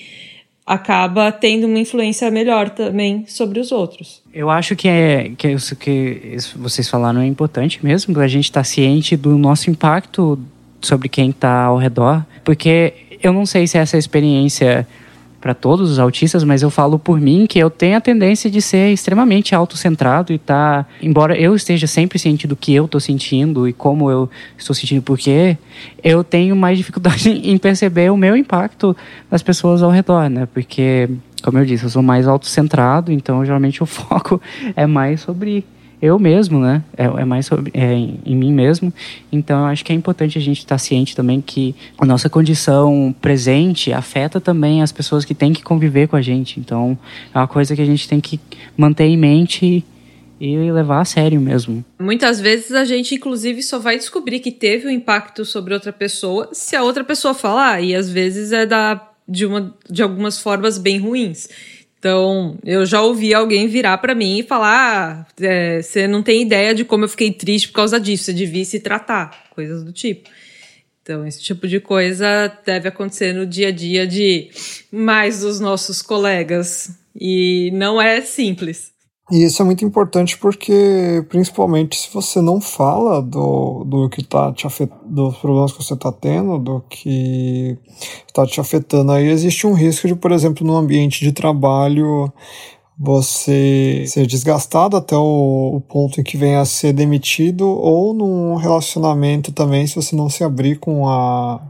acaba 0.69 1.33
tendo 1.33 1.67
uma 1.67 1.79
influência 1.79 2.31
melhor 2.31 2.69
também 2.69 3.25
sobre 3.27 3.59
os 3.59 3.73
outros. 3.73 4.21
Eu 4.35 4.51
acho 4.51 4.77
que 4.77 4.87
é 4.87 5.33
que 5.37 5.49
isso 5.49 5.75
que 5.75 6.37
vocês 6.55 6.87
falaram 6.89 7.23
é 7.23 7.27
importante 7.27 7.83
mesmo, 7.83 8.21
a 8.21 8.29
gente 8.29 8.45
estar 8.45 8.61
tá 8.61 8.65
ciente 8.65 9.17
do 9.17 9.39
nosso 9.39 9.71
impacto 9.71 10.39
sobre 10.83 11.09
quem 11.09 11.31
está 11.31 11.63
ao 11.65 11.79
redor, 11.79 12.23
porque 12.45 12.93
eu 13.23 13.33
não 13.33 13.47
sei 13.47 13.67
se 13.67 13.79
essa 13.79 13.97
experiência 13.97 14.87
para 15.41 15.55
todos 15.55 15.91
os 15.91 15.99
autistas, 15.99 16.43
mas 16.43 16.63
eu 16.63 16.71
falo 16.71 16.99
por 16.99 17.21
mim 17.21 17.47
que 17.47 17.59
eu 17.59 17.71
tenho 17.71 17.97
a 17.97 18.01
tendência 18.01 18.51
de 18.51 18.61
ser 18.61 18.93
extremamente 18.93 19.55
autocentrado 19.55 20.33
e 20.33 20.39
tá, 20.39 20.85
embora 21.01 21.39
eu 21.39 21.55
esteja 21.55 21.87
sempre 21.87 22.19
ciente 22.19 22.47
do 22.47 22.57
que 22.57 22.75
eu 22.75 22.87
estou 22.87 23.01
sentindo 23.01 23.69
e 23.69 23.73
como 23.73 24.11
eu 24.11 24.29
estou 24.57 24.75
sentindo, 24.75 25.03
porque 25.03 25.57
eu 26.03 26.25
tenho 26.25 26.57
mais 26.57 26.77
dificuldade 26.77 27.31
em 27.45 27.57
perceber 27.57 28.11
o 28.11 28.17
meu 28.17 28.37
impacto 28.37 28.97
nas 29.31 29.43
pessoas 29.43 29.83
ao 29.83 29.91
redor, 29.91 30.29
né? 30.29 30.47
Porque, 30.53 31.09
como 31.43 31.59
eu 31.59 31.65
disse, 31.65 31.85
eu 31.85 31.91
sou 31.91 32.03
mais 32.03 32.27
autocentrado, 32.27 33.13
então 33.13 33.45
geralmente 33.45 33.83
o 33.83 33.87
foco 33.87 34.41
é 34.75 34.87
mais 34.87 35.21
sobre 35.21 35.65
eu 36.01 36.19
mesmo, 36.19 36.61
né? 36.61 36.83
É, 36.97 37.05
é 37.05 37.25
mais 37.25 37.47
sobre, 37.47 37.71
é, 37.75 37.93
em, 37.93 38.21
em, 38.25 38.37
mim 38.37 38.53
mesmo. 38.53 38.93
Então, 39.33 39.61
eu 39.61 39.67
acho 39.67 39.85
que 39.85 39.93
é 39.93 39.95
importante 39.95 40.39
a 40.39 40.41
gente 40.41 40.59
estar 40.59 40.79
ciente 40.79 41.15
também 41.15 41.41
que 41.41 41.75
a 41.99 42.07
nossa 42.07 42.29
condição 42.29 43.15
presente 43.21 43.93
afeta 43.93 44.41
também 44.41 44.83
as 44.83 44.93
pessoas 44.93 45.25
que 45.25 45.35
têm 45.35 45.53
que 45.53 45.63
conviver 45.63 46.09
com 46.09 46.17
a 46.17 46.23
gente. 46.23 46.61
Então, 46.61 46.99
é 47.35 47.39
uma 47.39 47.49
coisa 47.49 47.75
que 47.75 47.83
a 47.83 47.87
gente 47.87 48.09
tem 48.09 48.21
que 48.21 48.41
manter 48.77 49.05
em 49.05 49.17
mente 49.17 49.85
e 50.41 50.57
levar 50.71 51.01
a 51.01 51.05
sério 51.05 51.41
mesmo. 51.41 51.85
Muitas 51.99 52.41
vezes 52.41 52.73
a 52.73 52.85
gente, 52.85 53.15
inclusive, 53.15 53.63
só 53.63 53.79
vai 53.79 53.97
descobrir 53.97 54.39
que 54.41 54.53
teve 54.53 54.87
um 54.87 54.91
impacto 54.91 55.45
sobre 55.45 55.75
outra 55.75 55.93
pessoa 55.93 56.49
se 56.53 56.77
a 56.77 56.83
outra 56.83 57.03
pessoa 57.03 57.35
falar, 57.35 57.83
e 57.83 57.95
às 57.95 58.09
vezes 58.09 58.53
é 58.53 58.65
da, 58.65 59.09
de, 59.29 59.45
uma, 59.45 59.75
de 59.91 60.03
algumas 60.03 60.39
formas 60.41 60.79
bem 60.79 60.99
ruins. 60.99 61.49
Então, 61.99 62.57
eu 62.65 62.87
já 62.87 63.03
ouvi 63.03 63.35
alguém 63.35 63.67
virar 63.67 63.99
para 63.99 64.15
mim 64.15 64.39
e 64.39 64.43
falar: 64.43 65.27
ah, 65.27 65.45
é, 65.45 65.83
você 65.83 66.07
não 66.07 66.23
tem 66.23 66.43
ideia 66.43 66.75
de 66.75 66.85
como 66.85 67.05
eu 67.05 67.09
fiquei 67.09 67.33
triste 67.33 67.69
por 67.69 67.75
causa 67.75 67.99
disso, 67.99 68.25
você 68.25 68.33
devia 68.33 68.65
se 68.65 68.81
tratar, 68.81 69.47
coisas 69.51 69.83
do 69.83 69.93
tipo. 69.93 70.29
Então, 71.03 71.27
esse 71.27 71.43
tipo 71.43 71.67
de 71.67 71.81
coisa 71.81 72.53
deve 72.65 72.89
acontecer 72.89 73.33
no 73.33 73.47
dia 73.47 73.69
a 73.69 73.73
dia 73.73 74.07
de 74.07 74.51
mais 74.93 75.41
dos 75.41 75.59
nossos 75.59 76.03
colegas. 76.03 76.91
E 77.19 77.71
não 77.73 78.01
é 78.01 78.21
simples. 78.21 78.93
E 79.31 79.45
isso 79.45 79.61
é 79.61 79.65
muito 79.65 79.85
importante 79.85 80.39
porque, 80.39 81.23
principalmente, 81.29 81.99
se 81.99 82.09
você 82.13 82.41
não 82.41 82.63
fala 82.63 83.21
do, 83.21 83.85
do 83.85 84.09
que 84.09 84.25
tá 84.25 84.51
te 84.53 84.67
afetando, 84.67 85.03
dos 85.07 85.37
problemas 85.37 85.73
que 85.73 85.85
você 85.85 85.93
está 85.93 86.11
tendo, 86.11 86.59
do 86.59 86.81
que 86.89 87.77
está 88.27 88.47
te 88.47 88.59
afetando, 88.59 89.13
aí 89.13 89.29
existe 89.29 89.67
um 89.67 89.75
risco 89.75 90.09
de, 90.09 90.15
por 90.15 90.33
exemplo, 90.33 90.67
no 90.67 90.75
ambiente 90.75 91.21
de 91.23 91.33
trabalho, 91.33 92.33
você 92.99 94.05
ser 94.07 94.27
desgastado 94.27 94.97
até 94.97 95.17
o, 95.17 95.77
o, 95.77 95.81
ponto 95.83 96.21
em 96.21 96.25
que 96.25 96.39
venha 96.39 96.61
a 96.61 96.65
ser 96.65 96.95
demitido, 96.95 97.69
ou 97.69 98.15
num 98.15 98.57
relacionamento 98.57 99.53
também, 99.53 99.87
se 99.87 99.95
você 99.95 100.17
não 100.17 100.31
se 100.31 100.43
abrir 100.43 100.79
com 100.79 101.07
a 101.07 101.61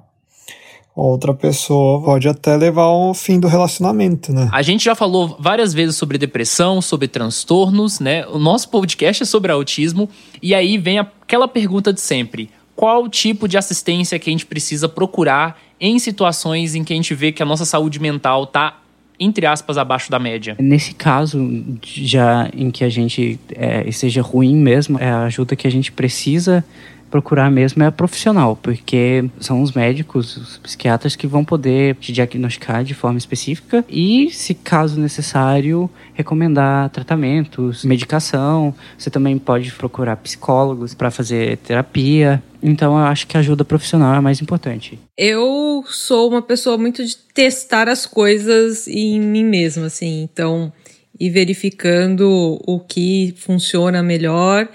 outra 1.07 1.33
pessoa 1.33 2.03
pode 2.03 2.29
até 2.29 2.57
levar 2.57 2.83
ao 2.83 3.15
fim 3.15 3.39
do 3.39 3.47
relacionamento, 3.47 4.33
né? 4.33 4.49
A 4.53 4.63
gente 4.63 4.85
já 4.85 4.95
falou 4.95 5.37
várias 5.39 5.73
vezes 5.73 5.97
sobre 5.97 6.19
depressão, 6.19 6.83
sobre 6.83 7.07
transtornos, 7.07 8.01
né? 8.01 8.27
O 8.27 8.39
nosso 8.39 8.69
podcast 8.69 9.23
é 9.23 9.27
sobre 9.27 9.53
autismo 9.53 10.09
e 10.43 10.55
aí 10.55 10.77
vem 10.77 10.99
aquela 10.99 11.47
pergunta 11.47 11.93
de 11.93 12.01
sempre: 12.01 12.51
qual 12.75 13.09
tipo 13.09 13.47
de 13.47 13.57
assistência 13.57 14.19
que 14.19 14.29
a 14.29 14.33
gente 14.33 14.47
precisa 14.47 14.89
procurar 14.89 15.59
em 15.81 15.99
situações 15.99 16.75
em 16.75 16.83
que 16.83 16.93
a 16.93 16.97
gente 16.97 17.15
vê 17.15 17.31
que 17.31 17.43
a 17.43 17.47
nossa 17.47 17.65
saúde 17.65 18.01
mental 18.01 18.47
tá 18.47 18.79
entre 19.21 19.47
aspas 19.47 19.77
abaixo 19.79 20.11
da 20.11 20.19
média? 20.19 20.57
Nesse 20.59 20.95
caso, 20.95 21.39
já 21.83 22.49
em 22.53 22.71
que 22.71 22.85
a 22.85 22.89
gente 22.89 23.39
é, 23.55 23.89
esteja 23.89 24.23
ruim 24.23 24.57
mesmo, 24.57 24.99
é 24.99 25.11
a 25.11 25.25
ajuda 25.25 25.57
que 25.57 25.67
a 25.67 25.71
gente 25.71 25.91
precisa 25.91 26.65
procurar 27.11 27.51
mesmo 27.51 27.83
é 27.83 27.87
a 27.87 27.93
profissional, 27.93 28.57
porque 28.57 29.29
são 29.41 29.63
os 29.63 29.73
médicos, 29.73 30.37
os 30.37 30.59
psiquiatras 30.59 31.17
que 31.17 31.27
vão 31.27 31.45
poder 31.45 31.97
te 31.97 32.13
diagnosticar 32.13 32.85
de 32.85 32.95
forma 32.95 33.19
específica 33.19 33.85
e, 33.89 34.31
se 34.31 34.55
caso 34.55 35.01
necessário, 35.01 35.91
recomendar 36.15 36.91
tratamentos, 36.91 37.85
medicação. 37.85 38.75
Você 38.97 39.11
também 39.11 39.39
pode 39.39 39.73
procurar 39.73 40.17
psicólogos 40.17 40.95
para 40.95 41.11
fazer 41.11 41.57
terapia. 41.59 42.43
Então, 42.63 42.99
eu 42.99 43.05
acho 43.05 43.27
que 43.27 43.37
a 43.37 43.41
ajuda 43.41 43.65
profissional 43.65 44.15
é 44.15 44.21
mais 44.21 44.41
importante. 44.43 44.99
Eu 45.17 45.85
sou 45.87 46.29
uma 46.29 46.43
pessoa 46.43 46.77
muito 46.77 47.05
de 47.05 47.17
testar 47.17 47.89
as 47.89 48.05
coisas 48.05 48.89
em 48.89 49.21
mim 49.21 49.45
mesma, 49.45 49.87
assim. 49.87 50.23
Então, 50.23 50.73
ir 51.19 51.31
verificando 51.31 52.61
o 52.67 52.81
que 52.81 53.35
funciona 53.37 54.03
melhor 54.03 54.69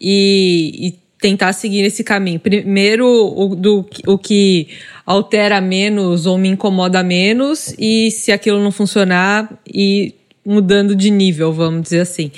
e, 0.00 0.88
e 0.88 1.01
tentar 1.22 1.52
seguir 1.52 1.84
esse 1.84 2.02
caminho. 2.02 2.40
Primeiro, 2.40 3.06
o, 3.06 3.54
do, 3.54 3.86
o 4.08 4.18
que 4.18 4.66
altera 5.06 5.60
menos 5.60 6.26
ou 6.26 6.36
me 6.36 6.48
incomoda 6.48 7.02
menos, 7.02 7.74
e 7.78 8.10
se 8.10 8.32
aquilo 8.32 8.60
não 8.60 8.72
funcionar, 8.72 9.62
e 9.66 10.14
mudando 10.44 10.96
de 10.96 11.10
nível, 11.10 11.52
vamos 11.52 11.84
dizer 11.84 12.00
assim. 12.00 12.32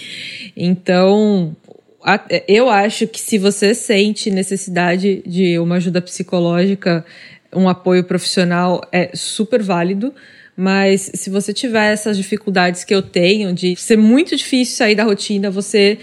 Então, 0.54 1.56
eu 2.46 2.68
acho 2.68 3.06
que 3.06 3.18
se 3.18 3.38
você 3.38 3.74
sente 3.74 4.30
necessidade 4.30 5.22
de 5.26 5.58
uma 5.58 5.76
ajuda 5.76 6.02
psicológica, 6.02 7.04
um 7.54 7.66
apoio 7.66 8.04
profissional, 8.04 8.86
é 8.92 9.10
super 9.14 9.62
válido. 9.62 10.12
Mas 10.56 11.10
se 11.14 11.30
você 11.30 11.52
tiver 11.52 11.92
essas 11.92 12.16
dificuldades 12.16 12.84
que 12.84 12.94
eu 12.94 13.02
tenho, 13.02 13.52
de 13.52 13.74
ser 13.74 13.96
muito 13.96 14.36
difícil 14.36 14.76
sair 14.76 14.94
da 14.94 15.02
rotina, 15.02 15.50
você 15.50 15.98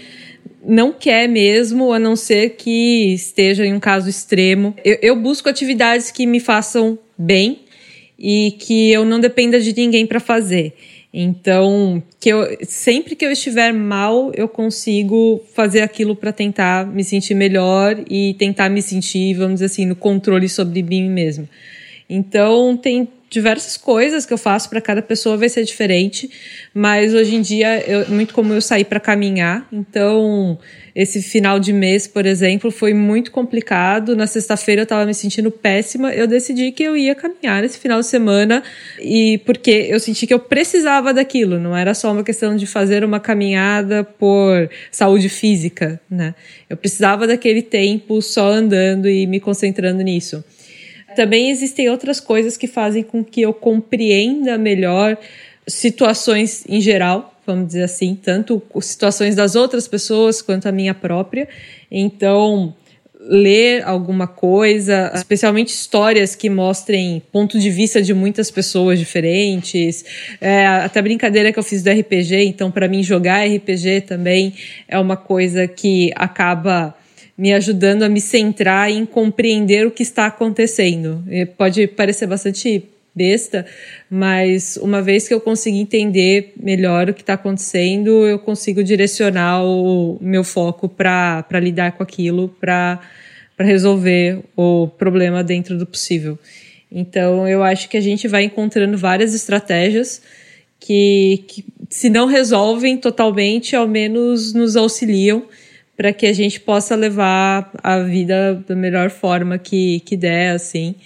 não 0.64 0.92
quer 0.92 1.28
mesmo, 1.28 1.92
a 1.92 1.98
não 1.98 2.14
ser 2.14 2.50
que 2.50 3.12
esteja 3.14 3.66
em 3.66 3.74
um 3.74 3.80
caso 3.80 4.08
extremo. 4.08 4.74
Eu, 4.84 4.98
eu 5.02 5.16
busco 5.16 5.48
atividades 5.48 6.10
que 6.10 6.26
me 6.26 6.40
façam 6.40 6.98
bem 7.18 7.60
e 8.18 8.52
que 8.58 8.92
eu 8.92 9.04
não 9.04 9.18
dependa 9.18 9.60
de 9.60 9.74
ninguém 9.74 10.06
para 10.06 10.20
fazer. 10.20 10.74
Então, 11.12 12.02
que 12.18 12.30
eu, 12.30 12.56
sempre 12.62 13.14
que 13.14 13.24
eu 13.24 13.30
estiver 13.30 13.72
mal, 13.72 14.32
eu 14.34 14.48
consigo 14.48 15.42
fazer 15.52 15.82
aquilo 15.82 16.16
para 16.16 16.32
tentar 16.32 16.86
me 16.86 17.04
sentir 17.04 17.34
melhor 17.34 18.02
e 18.08 18.34
tentar 18.38 18.70
me 18.70 18.80
sentir, 18.80 19.34
vamos 19.34 19.54
dizer 19.54 19.66
assim, 19.66 19.84
no 19.84 19.94
controle 19.94 20.48
sobre 20.48 20.82
mim 20.82 21.10
mesmo. 21.10 21.46
Então, 22.08 22.76
tem 22.76 23.06
diversas 23.32 23.78
coisas 23.78 24.26
que 24.26 24.32
eu 24.32 24.36
faço 24.36 24.68
para 24.68 24.78
cada 24.78 25.00
pessoa 25.00 25.38
vai 25.38 25.48
ser 25.48 25.64
diferente, 25.64 26.30
mas 26.74 27.14
hoje 27.14 27.34
em 27.34 27.40
dia 27.40 27.66
é 27.66 28.04
muito 28.04 28.34
comum 28.34 28.54
eu 28.54 28.60
sair 28.60 28.84
para 28.84 29.00
caminhar. 29.00 29.66
Então, 29.72 30.58
esse 30.94 31.22
final 31.22 31.58
de 31.58 31.72
mês, 31.72 32.06
por 32.06 32.26
exemplo, 32.26 32.70
foi 32.70 32.92
muito 32.92 33.30
complicado. 33.30 34.14
Na 34.14 34.26
sexta-feira 34.26 34.82
eu 34.82 34.84
estava 34.84 35.06
me 35.06 35.14
sentindo 35.14 35.50
péssima. 35.50 36.12
Eu 36.12 36.26
decidi 36.26 36.72
que 36.72 36.82
eu 36.82 36.94
ia 36.94 37.14
caminhar 37.14 37.64
esse 37.64 37.78
final 37.78 38.00
de 38.00 38.06
semana 38.06 38.62
e 39.00 39.38
porque 39.46 39.86
eu 39.88 39.98
senti 39.98 40.26
que 40.26 40.34
eu 40.34 40.38
precisava 40.38 41.14
daquilo, 41.14 41.58
não 41.58 41.74
era 41.74 41.94
só 41.94 42.12
uma 42.12 42.22
questão 42.22 42.54
de 42.54 42.66
fazer 42.66 43.02
uma 43.02 43.18
caminhada 43.18 44.04
por 44.04 44.68
saúde 44.90 45.30
física, 45.30 45.98
né? 46.10 46.34
Eu 46.68 46.76
precisava 46.76 47.26
daquele 47.26 47.62
tempo 47.62 48.20
só 48.20 48.50
andando 48.50 49.08
e 49.08 49.26
me 49.26 49.40
concentrando 49.40 50.02
nisso. 50.02 50.44
Também 51.14 51.50
existem 51.50 51.88
outras 51.88 52.20
coisas 52.20 52.56
que 52.56 52.66
fazem 52.66 53.02
com 53.02 53.24
que 53.24 53.40
eu 53.40 53.52
compreenda 53.52 54.58
melhor 54.58 55.16
situações 55.66 56.64
em 56.68 56.80
geral, 56.80 57.34
vamos 57.46 57.68
dizer 57.68 57.84
assim, 57.84 58.14
tanto 58.14 58.62
situações 58.80 59.34
das 59.34 59.54
outras 59.54 59.86
pessoas 59.86 60.42
quanto 60.42 60.68
a 60.68 60.72
minha 60.72 60.94
própria. 60.94 61.48
Então, 61.90 62.74
ler 63.28 63.84
alguma 63.84 64.26
coisa, 64.26 65.12
especialmente 65.14 65.68
histórias 65.68 66.34
que 66.34 66.50
mostrem 66.50 67.22
ponto 67.30 67.58
de 67.58 67.70
vista 67.70 68.02
de 68.02 68.12
muitas 68.12 68.50
pessoas 68.50 68.98
diferentes. 68.98 70.04
É, 70.40 70.66
até 70.66 70.98
a 70.98 71.02
brincadeira 71.02 71.52
que 71.52 71.58
eu 71.58 71.62
fiz 71.62 71.82
do 71.82 71.90
RPG, 71.90 72.44
então 72.44 72.70
para 72.70 72.88
mim 72.88 73.02
jogar 73.02 73.46
RPG 73.46 74.02
também 74.02 74.54
é 74.88 74.98
uma 74.98 75.16
coisa 75.16 75.68
que 75.68 76.12
acaba 76.16 76.94
me 77.42 77.52
ajudando 77.52 78.04
a 78.04 78.08
me 78.08 78.20
centrar 78.20 78.88
em 78.88 79.04
compreender 79.04 79.84
o 79.84 79.90
que 79.90 80.04
está 80.04 80.26
acontecendo. 80.26 81.24
E 81.28 81.44
pode 81.44 81.88
parecer 81.88 82.24
bastante 82.28 82.84
besta, 83.12 83.66
mas 84.08 84.76
uma 84.76 85.02
vez 85.02 85.26
que 85.26 85.34
eu 85.34 85.40
consegui 85.40 85.80
entender 85.80 86.52
melhor 86.56 87.10
o 87.10 87.12
que 87.12 87.22
está 87.22 87.32
acontecendo, 87.32 88.28
eu 88.28 88.38
consigo 88.38 88.80
direcionar 88.84 89.64
o 89.64 90.18
meu 90.20 90.44
foco 90.44 90.88
para 90.88 91.44
lidar 91.54 91.90
com 91.96 92.04
aquilo, 92.04 92.48
para 92.60 93.00
resolver 93.58 94.38
o 94.56 94.86
problema 94.96 95.42
dentro 95.42 95.76
do 95.76 95.84
possível. 95.84 96.38
Então, 96.92 97.48
eu 97.48 97.64
acho 97.64 97.88
que 97.88 97.96
a 97.96 98.00
gente 98.00 98.28
vai 98.28 98.44
encontrando 98.44 98.96
várias 98.96 99.34
estratégias 99.34 100.22
que, 100.78 101.42
que 101.48 101.64
se 101.90 102.08
não 102.08 102.26
resolvem 102.26 102.96
totalmente, 102.98 103.74
ao 103.74 103.88
menos 103.88 104.54
nos 104.54 104.76
auxiliam 104.76 105.42
para 106.02 106.12
que 106.12 106.26
a 106.26 106.32
gente 106.32 106.58
possa 106.58 106.96
levar 106.96 107.70
a 107.80 108.00
vida 108.00 108.60
da 108.66 108.74
melhor 108.74 109.08
forma 109.08 109.56
que, 109.56 110.00
que 110.00 110.16
der, 110.16 110.52
assim, 110.52 110.96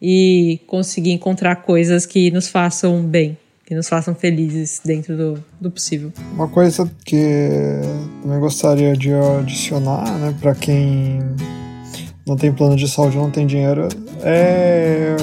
e 0.00 0.60
conseguir 0.68 1.10
encontrar 1.10 1.56
coisas 1.56 2.06
que 2.06 2.30
nos 2.30 2.46
façam 2.46 3.02
bem, 3.02 3.36
que 3.66 3.74
nos 3.74 3.88
façam 3.88 4.14
felizes 4.14 4.80
dentro 4.84 5.16
do, 5.16 5.44
do 5.60 5.72
possível. 5.72 6.12
Uma 6.32 6.46
coisa 6.46 6.88
que 7.04 7.16
eu 7.16 8.38
gostaria 8.38 8.92
de 8.92 9.12
adicionar, 9.12 10.04
né, 10.20 10.32
para 10.40 10.54
quem 10.54 11.18
não 12.24 12.36
tem 12.36 12.52
plano 12.52 12.76
de 12.76 12.86
saúde, 12.86 13.16
não 13.16 13.32
tem 13.32 13.48
dinheiro, 13.48 13.88
é 14.22 15.16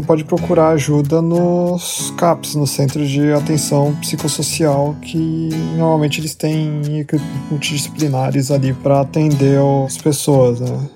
você 0.00 0.06
pode 0.06 0.24
procurar 0.24 0.70
ajuda 0.70 1.20
nos 1.20 2.12
CAPs, 2.16 2.54
no 2.54 2.66
Centro 2.66 3.06
de 3.06 3.32
Atenção 3.32 3.94
Psicossocial, 4.00 4.96
que 5.02 5.50
normalmente 5.76 6.20
eles 6.20 6.34
têm 6.34 7.00
equipes 7.00 7.26
multidisciplinares 7.50 8.50
ali 8.50 8.72
para 8.72 9.02
atender 9.02 9.58
as 9.86 9.98
pessoas, 9.98 10.60
né? 10.60 10.88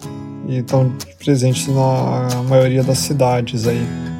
E 0.48 0.58
estão 0.58 0.90
presentes 1.22 1.66
na 1.68 2.42
maioria 2.48 2.82
das 2.82 2.98
cidades 2.98 3.66
aí. 3.66 4.13